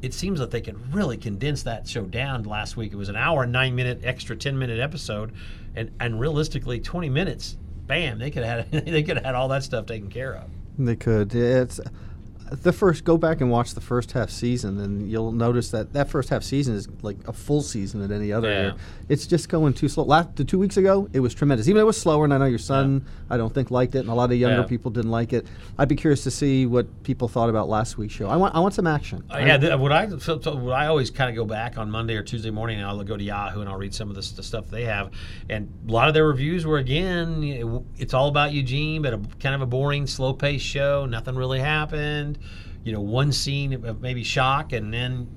it 0.03 0.13
seems 0.13 0.39
that 0.39 0.51
they 0.51 0.61
could 0.61 0.93
really 0.93 1.17
condense 1.17 1.63
that 1.63 1.87
show 1.87 2.03
down 2.03 2.43
last 2.43 2.75
week. 2.75 2.91
It 2.91 2.97
was 2.97 3.07
an 3.07 3.15
hour 3.15 3.45
nine 3.45 3.73
minute 3.73 4.01
extra 4.03 4.35
ten 4.35 4.59
minute 4.59 4.79
episode, 4.79 5.31
and 5.75 5.91
and 5.99 6.19
realistically 6.19 6.81
twenty 6.81 7.09
minutes. 7.09 7.57
Bam! 7.87 8.19
They 8.19 8.29
could 8.29 8.43
have 8.43 8.67
had 8.69 8.85
they 8.85 9.01
could 9.01 9.15
have 9.15 9.25
had 9.25 9.33
all 9.33 9.47
that 9.47 9.63
stuff 9.63 9.85
taken 9.85 10.09
care 10.09 10.35
of. 10.35 10.49
They 10.77 10.97
could. 10.97 11.33
It's 11.33 11.79
the 12.51 12.71
first. 12.73 13.03
Go 13.03 13.17
back 13.17 13.41
and 13.41 13.49
watch 13.49 13.73
the 13.73 13.81
first 13.81 14.11
half 14.11 14.29
season, 14.29 14.79
and 14.79 15.09
you'll 15.11 15.31
notice 15.31 15.71
that 15.71 15.93
that 15.93 16.09
first 16.09 16.29
half 16.29 16.43
season 16.43 16.75
is 16.75 16.87
like 17.01 17.17
a 17.27 17.33
full 17.33 17.61
season 17.61 18.01
at 18.03 18.11
any 18.11 18.31
other 18.31 18.49
Yeah. 18.49 18.61
year. 18.61 18.73
It's 19.09 19.25
just 19.27 19.49
going 19.49 19.73
too 19.73 19.87
slow. 19.89 20.03
Last 20.05 20.35
the 20.35 20.43
two 20.43 20.59
weeks 20.59 20.77
ago, 20.77 21.07
it 21.13 21.19
was 21.19 21.33
tremendous. 21.33 21.67
Even 21.67 21.77
though 21.77 21.83
it 21.83 21.87
was 21.87 21.99
slower, 22.01 22.23
and 22.25 22.33
I 22.33 22.37
know 22.37 22.45
your 22.45 22.59
son, 22.59 23.03
I 23.29 23.37
don't 23.37 23.53
think 23.53 23.71
liked 23.71 23.95
it, 23.95 23.99
and 23.99 24.09
a 24.09 24.13
lot 24.13 24.31
of 24.31 24.37
younger 24.37 24.61
Yeah. 24.61 24.67
people 24.67 24.91
didn't 24.91 25.11
like 25.11 25.33
it. 25.33 25.45
I'd 25.77 25.87
be 25.87 25.95
curious 25.95 26.23
to 26.23 26.31
see 26.31 26.65
what 26.65 27.03
people 27.03 27.27
thought 27.27 27.49
about 27.49 27.69
last 27.69 27.97
week's 27.97 28.13
show. 28.13 28.27
I 28.27 28.35
want. 28.35 28.55
I 28.55 28.59
want 28.59 28.73
some 28.73 28.87
action. 28.87 29.23
Uh, 29.33 29.37
yeah, 29.39 29.57
th- 29.57 29.79
what 29.79 29.91
I 29.91 30.07
so, 30.19 30.39
so 30.39 30.55
what 30.55 30.73
I 30.73 30.87
always 30.87 31.09
kind 31.09 31.29
of 31.29 31.35
go 31.35 31.45
back 31.45 31.77
on 31.77 31.89
Monday 31.89 32.15
or 32.15 32.23
Tuesday 32.23 32.51
morning, 32.51 32.77
and 32.79 32.87
I'll 32.87 33.03
go 33.03 33.17
to 33.17 33.23
Yahoo 33.23 33.61
and 33.61 33.69
I'll 33.69 33.77
read 33.77 33.93
some 33.93 34.09
of 34.09 34.15
the, 34.15 34.33
the 34.35 34.43
stuff 34.43 34.69
they 34.69 34.85
have, 34.85 35.09
and 35.49 35.69
a 35.87 35.91
lot 35.91 36.07
of 36.07 36.13
their 36.13 36.27
reviews 36.27 36.65
were 36.65 36.77
again, 36.77 37.41
know, 37.41 37.85
it's 37.97 38.13
all 38.13 38.27
about 38.27 38.53
Eugene, 38.53 39.01
but 39.01 39.13
a 39.13 39.19
kind 39.39 39.55
of 39.55 39.61
a 39.61 39.65
boring, 39.65 40.07
slow 40.07 40.33
paced 40.33 40.65
show. 40.65 41.05
Nothing 41.05 41.35
really 41.35 41.59
happened. 41.59 42.32
You 42.83 42.91
know, 42.91 43.01
one 43.01 43.31
scene 43.31 43.85
of 43.85 44.01
maybe 44.01 44.23
shock, 44.23 44.73
and 44.73 44.93
then 44.93 45.29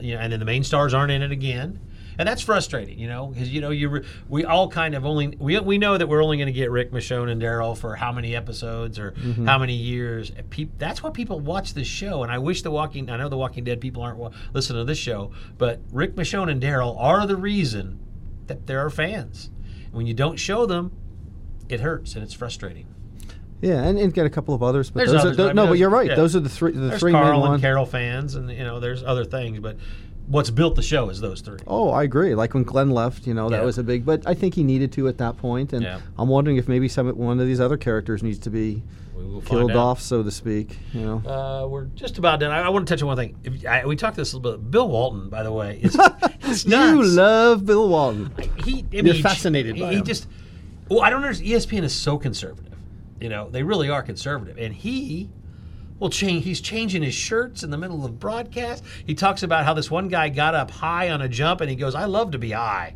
you 0.00 0.14
know, 0.14 0.20
and 0.20 0.32
then 0.32 0.38
the 0.38 0.46
main 0.46 0.64
stars 0.64 0.94
aren't 0.94 1.12
in 1.12 1.22
it 1.22 1.32
again. 1.32 1.80
And 2.16 2.28
that's 2.28 2.42
frustrating, 2.42 2.98
you 2.98 3.08
know, 3.08 3.26
because 3.26 3.52
you 3.52 3.60
know 3.60 3.70
you 3.70 3.88
re- 3.88 4.04
we 4.28 4.44
all 4.44 4.68
kind 4.68 4.94
of 4.94 5.04
only 5.04 5.36
we, 5.38 5.58
we 5.58 5.78
know 5.78 5.98
that 5.98 6.06
we're 6.06 6.22
only 6.22 6.36
going 6.36 6.46
to 6.46 6.52
get 6.52 6.70
Rick 6.70 6.92
Michonne 6.92 7.28
and 7.28 7.42
Daryl 7.42 7.76
for 7.76 7.96
how 7.96 8.12
many 8.12 8.36
episodes 8.36 8.98
or 8.98 9.12
mm-hmm. 9.12 9.46
how 9.46 9.58
many 9.58 9.74
years. 9.74 10.30
Peop- 10.50 10.78
that's 10.78 11.02
why 11.02 11.10
people 11.10 11.40
watch 11.40 11.74
this 11.74 11.88
show. 11.88 12.22
And 12.22 12.30
I 12.30 12.38
wish 12.38 12.62
the 12.62 12.70
Walking 12.70 13.10
I 13.10 13.16
know 13.16 13.28
the 13.28 13.36
Walking 13.36 13.64
Dead 13.64 13.80
people 13.80 14.02
aren't 14.02 14.18
wa- 14.18 14.30
listening 14.52 14.80
to 14.80 14.84
this 14.84 14.98
show, 14.98 15.32
but 15.58 15.80
Rick 15.90 16.14
Michonne 16.14 16.50
and 16.50 16.62
Daryl 16.62 16.96
are 16.98 17.26
the 17.26 17.36
reason 17.36 17.98
that 18.46 18.66
there 18.66 18.84
are 18.84 18.90
fans. 18.90 19.50
When 19.90 20.06
you 20.06 20.14
don't 20.14 20.36
show 20.36 20.66
them, 20.66 20.92
it 21.68 21.80
hurts 21.80 22.14
and 22.14 22.22
it's 22.22 22.34
frustrating. 22.34 22.86
Yeah, 23.64 23.82
and, 23.84 23.98
and 23.98 24.12
get 24.12 24.26
a 24.26 24.30
couple 24.30 24.54
of 24.54 24.62
others. 24.62 24.90
But 24.90 25.00
There's 25.00 25.12
those 25.12 25.20
others, 25.22 25.38
are, 25.38 25.42
I 25.42 25.44
tho- 25.44 25.46
mean, 25.48 25.56
no, 25.56 25.66
but 25.66 25.78
you're 25.78 25.90
right. 25.90 26.08
yeah. 26.10 26.14
Those 26.16 26.36
are 26.36 26.40
the 26.40 26.48
three. 26.48 26.72
The 26.72 26.80
There's 26.80 27.00
three 27.00 27.12
main 27.12 27.22
Carl 27.22 27.40
and 27.42 27.48
ones. 27.50 27.60
Carol 27.62 27.86
fans, 27.86 28.34
and 28.34 28.50
you 28.50 28.64
know 28.64 28.80
there's 28.80 29.02
other 29.02 29.24
things, 29.24 29.58
but 29.60 29.76
what's 30.26 30.50
built 30.50 30.74
the 30.76 30.82
show 30.82 31.08
is 31.10 31.20
those 31.20 31.40
three. 31.40 31.58
Oh, 31.66 31.90
I 31.90 32.02
agree. 32.04 32.34
Like 32.34 32.54
when 32.54 32.62
Glenn 32.62 32.90
left, 32.90 33.26
you 33.26 33.34
know, 33.34 33.48
that 33.50 33.58
Yeah. 33.60 33.64
was 33.64 33.78
a 33.78 33.82
big. 33.82 34.04
But 34.06 34.22
I 34.26 34.34
think 34.34 34.54
he 34.54 34.62
needed 34.64 34.92
to 34.92 35.08
at 35.08 35.18
that 35.18 35.36
point, 35.38 35.72
and 35.72 35.82
Yeah. 35.82 36.00
I'm 36.18 36.28
wondering 36.28 36.56
if 36.56 36.68
maybe 36.68 36.88
some 36.88 37.08
one 37.16 37.40
of 37.40 37.46
these 37.46 37.60
other 37.60 37.76
characters 37.76 38.22
needs 38.22 38.38
to 38.40 38.50
be 38.50 38.82
We 39.16 39.24
will 39.24 39.40
find 39.40 39.46
killed 39.60 39.72
off, 39.76 40.00
so 40.00 40.22
to 40.22 40.30
speak. 40.30 40.78
You 40.92 41.00
know. 41.02 41.22
Uh, 41.30 41.66
we're 41.68 41.84
just 41.94 42.18
about 42.18 42.40
done. 42.40 42.50
I, 42.50 42.62
I 42.62 42.68
want 42.70 42.86
to 42.86 42.92
touch 42.94 43.02
on 43.02 43.08
one 43.08 43.16
thing. 43.16 43.36
If, 43.44 43.66
I, 43.66 43.86
we 43.86 43.96
talked 43.96 44.16
this 44.16 44.32
a 44.32 44.36
little 44.38 44.58
bit. 44.58 44.70
Bill 44.70 44.88
Walton, 44.88 45.28
by 45.28 45.42
the 45.42 45.52
way, 45.52 45.78
is 45.82 45.96
it's 46.42 46.64
you 46.66 47.02
love 47.02 47.64
Bill 47.64 47.88
Walton. 47.88 48.30
he, 48.64 48.80
I 48.92 49.02
mean, 49.02 49.06
You're 49.06 49.14
fascinated 49.16 49.76
He, 49.76 49.82
by 49.82 49.90
he 49.92 49.96
him. 49.98 50.04
just. 50.04 50.26
Well, 50.88 51.00
I 51.00 51.08
don't 51.10 51.22
understand. 51.22 51.50
ESPN 51.50 51.82
is 51.82 51.94
so 51.94 52.18
conservative. 52.18 52.73
You 53.20 53.28
know, 53.28 53.48
they 53.48 53.62
really 53.62 53.88
are 53.88 54.02
conservative, 54.02 54.58
and 54.58 54.74
he 54.74 55.30
well, 55.98 56.10
change. 56.10 56.44
He's 56.44 56.60
changing 56.60 57.02
his 57.02 57.14
shirts 57.14 57.62
in 57.62 57.70
the 57.70 57.78
middle 57.78 58.04
of 58.04 58.18
broadcast. 58.18 58.84
He 59.06 59.14
talks 59.14 59.42
about 59.42 59.64
how 59.64 59.74
this 59.74 59.90
one 59.90 60.08
guy 60.08 60.28
got 60.28 60.54
up 60.54 60.70
high 60.70 61.10
on 61.10 61.22
a 61.22 61.28
jump, 61.28 61.60
and 61.60 61.70
he 61.70 61.76
goes, 61.76 61.94
"I 61.94 62.06
love 62.06 62.32
to 62.32 62.38
be 62.38 62.50
high." 62.50 62.94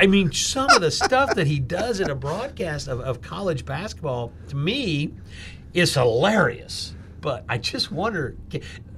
I 0.00 0.06
mean, 0.06 0.32
some 0.32 0.68
of 0.70 0.80
the 0.80 0.90
stuff 0.90 1.34
that 1.34 1.46
he 1.46 1.58
does 1.58 2.00
in 2.00 2.10
a 2.10 2.14
broadcast 2.14 2.88
of, 2.88 3.00
of 3.00 3.22
college 3.22 3.64
basketball 3.64 4.32
to 4.48 4.56
me 4.56 5.14
is 5.72 5.94
hilarious. 5.94 6.94
But 7.20 7.44
I 7.48 7.58
just 7.58 7.90
wonder 7.90 8.36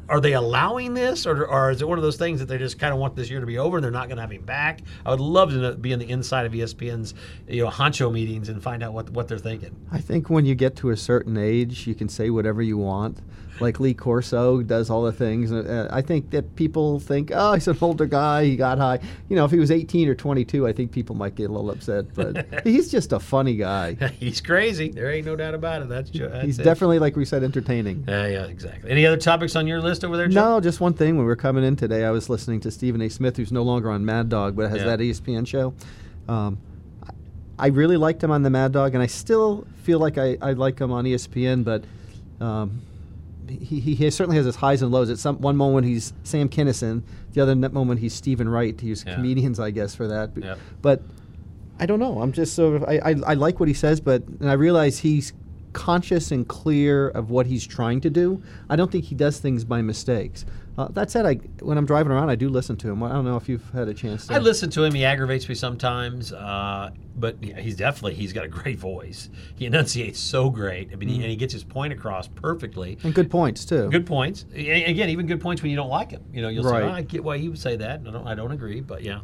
are 0.09 0.21
they 0.21 0.33
allowing 0.33 0.95
this, 0.95 1.27
or, 1.27 1.45
or 1.47 1.71
is 1.71 1.83
it 1.83 1.89
one 1.89 1.99
of 1.99 2.03
those 2.03 2.17
things 2.17 2.41
that 2.41 2.47
they 2.47 2.59
just 2.59 2.79
kind 2.79 2.93
of 2.93 2.99
want 2.99 3.15
this 3.15 3.31
year 3.31 3.41
to 3.41 3.47
be 3.47 3.59
over 3.59 3.77
and 3.77 3.85
they're 3.85 3.91
not 3.91 4.09
going 4.09 4.17
to 4.17 4.23
have 4.23 4.33
him 4.33 4.45
back? 4.45 4.81
I 5.05 5.11
would 5.11 5.21
love 5.21 5.51
to 5.51 5.75
be 5.75 5.93
in 5.93 5.99
the 5.99 6.09
inside 6.09 6.47
of 6.47 6.53
ESPN's 6.53 7.15
you 7.47 7.65
know 7.65 7.71
honcho 7.71 8.13
meetings 8.13 8.49
and 8.49 8.63
find 8.63 8.83
out 8.83 8.93
what 8.93 9.11
what 9.11 9.29
they're 9.29 9.39
thinking. 9.39 9.75
I 9.93 10.01
think 10.01 10.31
when 10.31 10.47
you 10.47 10.55
get 10.55 10.77
to 10.77 10.91
a 10.91 10.97
certain 10.97 11.37
age, 11.37 11.87
you 11.87 11.95
can 11.95 12.09
say 12.09 12.31
whatever 12.31 12.63
you 12.63 12.79
want. 12.79 13.19
Like 13.61 13.81
Lee 13.81 13.95
Corso 13.95 14.63
does 14.63 14.91
all 14.91 15.03
the 15.03 15.13
things. 15.13 15.51
Uh, 15.53 15.89
I 15.91 16.03
think 16.03 16.31
that 16.31 16.55
people 16.57 17.01
think, 17.01 17.31
oh, 17.35 17.55
he's 17.55 17.69
an 17.69 17.77
older 17.81 18.07
guy. 18.07 18.45
He 18.45 18.57
got 18.57 18.79
high. 18.79 19.01
You 19.29 19.37
know, 19.37 19.45
if 19.45 19.51
he 19.51 19.59
was 19.59 19.71
18 19.71 20.09
or 20.09 20.15
22, 20.15 20.67
I 20.67 20.73
think 20.73 20.93
people 20.93 21.17
might 21.17 21.35
get 21.35 21.51
a 21.51 21.53
little 21.53 21.71
upset. 21.71 22.15
But 22.15 22.47
he's 22.65 22.91
just 22.91 23.13
a 23.13 23.19
funny 23.21 23.57
guy. 23.57 23.95
he's 24.19 24.41
crazy. 24.41 24.91
There 24.91 25.11
ain't 25.11 25.27
no 25.27 25.37
doubt 25.37 25.55
about 25.55 25.83
it. 25.83 25.89
That's, 25.89 26.11
that's 26.11 26.45
he's 26.45 26.59
it. 26.59 26.63
definitely, 26.65 26.99
like 26.99 27.17
we 27.17 27.25
said, 27.25 27.43
entertaining. 27.43 28.05
Yeah, 28.07 28.27
yeah, 28.27 28.45
exactly. 28.47 28.91
Any 28.91 29.07
other 29.07 29.17
topics 29.17 29.57
on 29.57 29.67
your 29.67 29.81
list 29.81 30.05
over 30.05 30.17
there, 30.17 30.29
Joe? 30.29 30.55
No, 30.55 30.61
just 30.61 30.81
one 30.81 30.95
thing. 30.95 31.17
When 31.17 31.25
we 31.25 31.29
were 31.29 31.37
coming 31.37 31.65
in 31.65 31.77
today, 31.77 32.05
I 32.05 32.11
was 32.11 32.29
listening 32.29 32.61
to 32.61 32.71
Stephen 32.71 33.01
A. 33.03 33.09
Smith, 33.09 33.37
who's 33.37 33.53
no 33.53 33.63
longer 33.63 33.91
on 33.91 34.05
Mad 34.05 34.29
Dog, 34.29 34.57
but 34.57 34.69
has 34.71 34.79
Yeah. 34.81 34.97
that 34.97 35.01
ESPN 35.01 35.47
show. 35.47 35.75
Um, 36.29 36.59
I- 37.59 37.69
really 37.69 37.97
liked 37.97 38.23
him 38.23 38.31
on 38.31 38.43
the 38.43 38.51
Mad 38.51 38.73
Dog, 38.73 38.95
and 38.95 39.03
I 39.03 39.07
still 39.07 39.67
feel 39.83 39.99
like 39.99 40.17
I, 40.19 40.37
I 40.41 40.53
like 40.53 40.79
him 40.79 40.93
on 40.93 41.05
ESPN, 41.05 41.65
but 41.65 41.83
um, 42.45 42.83
he, 43.51 43.81
he, 43.81 44.11
certainly 44.11 44.37
has 44.37 44.47
his 44.47 44.57
highs 44.57 44.83
and 44.83 44.91
lows. 44.91 45.11
At 45.11 45.19
some 45.19 45.41
one 45.41 45.57
moment 45.57 45.87
he's 45.87 46.13
Sam 46.23 46.49
Kinison, 46.49 47.03
the 47.33 47.41
other 47.41 47.55
moment 47.55 48.01
he's 48.01 48.15
Steven 48.15 48.49
Wright. 48.49 48.81
He 48.81 48.91
was 48.91 49.05
Yeah. 49.07 49.15
comedians, 49.15 49.59
I 49.61 49.71
guess, 49.71 49.95
for 49.95 50.07
that. 50.09 50.35
But, 50.35 50.45
Yeah. 50.45 50.55
but 50.83 51.03
I 51.81 51.87
don't 51.87 52.01
know. 52.01 52.21
I'm 52.21 52.33
just 52.33 52.55
sort 52.55 52.77
of 52.77 52.85
I, 52.85 53.01
I, 53.05 53.15
I 53.27 53.35
like 53.35 53.61
what 53.61 53.69
he 53.69 53.75
says, 53.75 54.01
but 54.01 54.23
and 54.41 54.51
I 54.51 54.55
realize 54.55 54.99
he's 54.99 55.33
conscious 55.73 56.31
and 56.33 56.49
clear 56.49 57.09
of 57.09 57.31
what 57.31 57.47
he's 57.47 57.67
trying 57.67 58.01
to 58.01 58.11
do. 58.11 58.43
I 58.69 58.77
don't 58.77 58.91
think 58.91 59.05
he 59.05 59.15
does 59.15 59.39
things 59.39 59.65
by 59.65 59.83
mistakes. 59.83 60.45
Uh, 60.79 60.87
that 60.93 61.11
said, 61.11 61.27
I 61.27 61.35
when 61.61 61.77
I'm 61.77 61.87
driving 61.87 62.13
around, 62.13 62.31
I 62.31 62.37
do 62.37 62.49
listen 62.49 62.77
to 62.77 62.89
him. 62.89 63.03
I 63.03 63.11
don't 63.11 63.25
know 63.25 63.37
if 63.37 63.49
you've 63.49 63.69
had 63.71 63.89
a 63.89 63.95
chance 63.95 64.29
to. 64.29 64.35
I 64.35 64.39
listen 64.39 64.71
to 64.71 64.85
him. 64.85 64.95
He 64.95 65.05
aggravates 65.05 65.49
me 65.49 65.57
sometimes, 65.57 66.33
uh, 66.33 66.91
but 67.17 67.43
yeah, 67.43 67.59
he's 67.59 67.75
definitely 67.75 68.15
he's 68.15 68.33
got 68.33 68.45
a 68.45 68.49
great 68.49 68.79
voice. 68.79 69.29
He 69.57 69.67
enunciates 69.67 70.21
so 70.21 70.51
great. 70.51 70.91
I 70.93 70.95
mean, 70.97 71.09
he, 71.09 71.17
and 71.17 71.25
he 71.25 71.35
gets 71.35 71.53
his 71.53 71.65
point 71.65 71.93
across 71.93 72.29
perfectly. 72.29 72.97
and 73.03 73.13
good 73.13 73.29
points 73.29 73.65
too. 73.65 73.89
Good 73.91 74.07
points. 74.07 74.47
A- 74.55 74.85
Again, 74.85 75.09
even 75.11 75.27
good 75.27 75.41
points 75.41 75.63
when 75.63 75.73
you 75.73 75.77
don't 75.77 75.89
like 75.91 76.13
him. 76.13 76.25
You 76.33 76.43
know, 76.43 76.49
you'll 76.49 76.63
Right. 76.63 76.83
say, 76.83 76.89
oh, 76.89 76.93
"I 76.93 77.03
get 77.03 77.25
why 77.25 77.39
he 77.39 77.49
would 77.49 77.59
say 77.59 77.75
that." 77.75 78.03
I 78.07 78.11
don't, 78.13 78.27
I 78.29 78.37
don't 78.37 78.53
agree, 78.53 78.81
but 78.81 79.03
yeah. 79.03 79.21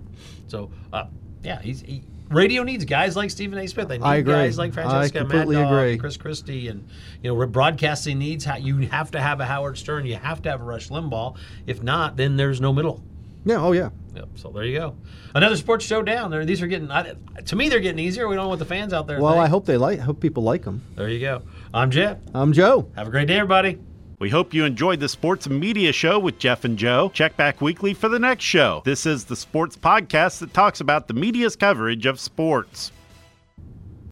So, 0.48 0.72
uh, 0.92 1.04
yeah, 1.44 1.62
he's 1.62 1.82
he, 1.82 2.02
radio 2.35 2.62
needs 2.62 2.85
guys 2.85 3.16
like 3.16 3.31
Stephen 3.31 3.59
A. 3.59 3.66
Smith. 3.66 3.88
They 3.88 3.99
need 3.99 4.05
I 4.05 4.16
agree. 4.16 4.35
guys 4.35 4.59
like 4.59 4.77
I 4.77 4.83
Francesa 4.83 5.01
Mad 5.01 5.12
completely 5.12 5.57
agree. 5.57 5.92
and 5.92 6.01
Chris 6.01 6.16
Christie, 6.16 6.68
and 6.68 6.88
you 7.23 7.35
know, 7.35 7.47
broadcasting 7.47 8.18
needs. 8.18 8.47
You 8.61 8.79
have 8.88 9.11
to 9.12 9.20
have 9.20 9.40
a 9.40 9.44
Howard 9.44 9.79
Stern. 9.79 10.07
You 10.07 10.16
have 10.16 10.42
to 10.42 10.51
have 10.51 10.61
a 10.61 10.64
Rush 10.64 10.88
Limbaugh. 10.88 11.37
If 11.66 11.83
not, 11.83 12.16
then 12.16 12.37
there's 12.37 12.61
no 12.61 12.73
middle. 12.73 13.03
Yeah. 13.44 13.62
Oh 13.62 13.73
yeah. 13.73 13.90
Yep. 14.14 14.29
So 14.37 14.51
there 14.51 14.64
you 14.64 14.79
go. 14.79 14.97
Another 15.35 15.57
sports 15.57 15.85
show 15.85 16.03
down 16.03 16.31
there. 16.31 16.44
These 16.44 16.62
are 16.62 16.66
getting 16.66 16.90
I, 16.90 17.14
to 17.44 17.57
me. 17.57 17.68
They're 17.68 17.81
getting 17.81 17.99
easier. 17.99 18.29
We 18.29 18.37
don't 18.37 18.44
know 18.44 18.49
what 18.49 18.59
the 18.59 18.64
fans 18.64 18.92
out 18.92 19.07
there. 19.07 19.20
Well, 19.20 19.33
think. 19.33 19.44
I 19.44 19.49
hope 19.49 19.66
they 19.66 19.77
like. 19.77 19.99
Hope 19.99 20.20
people 20.20 20.42
like 20.42 20.62
them. 20.62 20.83
There 20.94 21.09
you 21.09 21.20
go. 21.20 21.42
I'm 21.73 21.90
Jeff. 21.90 22.18
I'm 22.35 22.53
Joe. 22.53 22.88
Have 22.97 23.09
a 23.09 23.11
great 23.11 23.29
day, 23.29 23.37
everybody. 23.37 23.79
We 24.20 24.31
hope 24.31 24.55
you 24.55 24.64
enjoyed 24.64 25.00
the 25.00 25.09
Sports 25.09 25.48
Media 25.48 25.92
Show 25.92 26.20
with 26.20 26.38
Jeff 26.38 26.64
and 26.64 26.79
Joe. 26.79 27.11
Check 27.12 27.37
back 27.37 27.61
weekly 27.61 27.94
for 27.94 28.09
the 28.09 28.18
next 28.18 28.44
show. 28.44 28.81
This 28.85 29.07
is 29.07 29.24
the 29.24 29.35
sports 29.35 29.77
podcast 29.77 30.38
that 30.38 30.55
talks 30.55 30.81
about 30.81 31.09
the 31.09 31.14
media's 31.14 31.57
coverage 31.57 32.07
of 32.07 32.20
sports. 32.20 32.92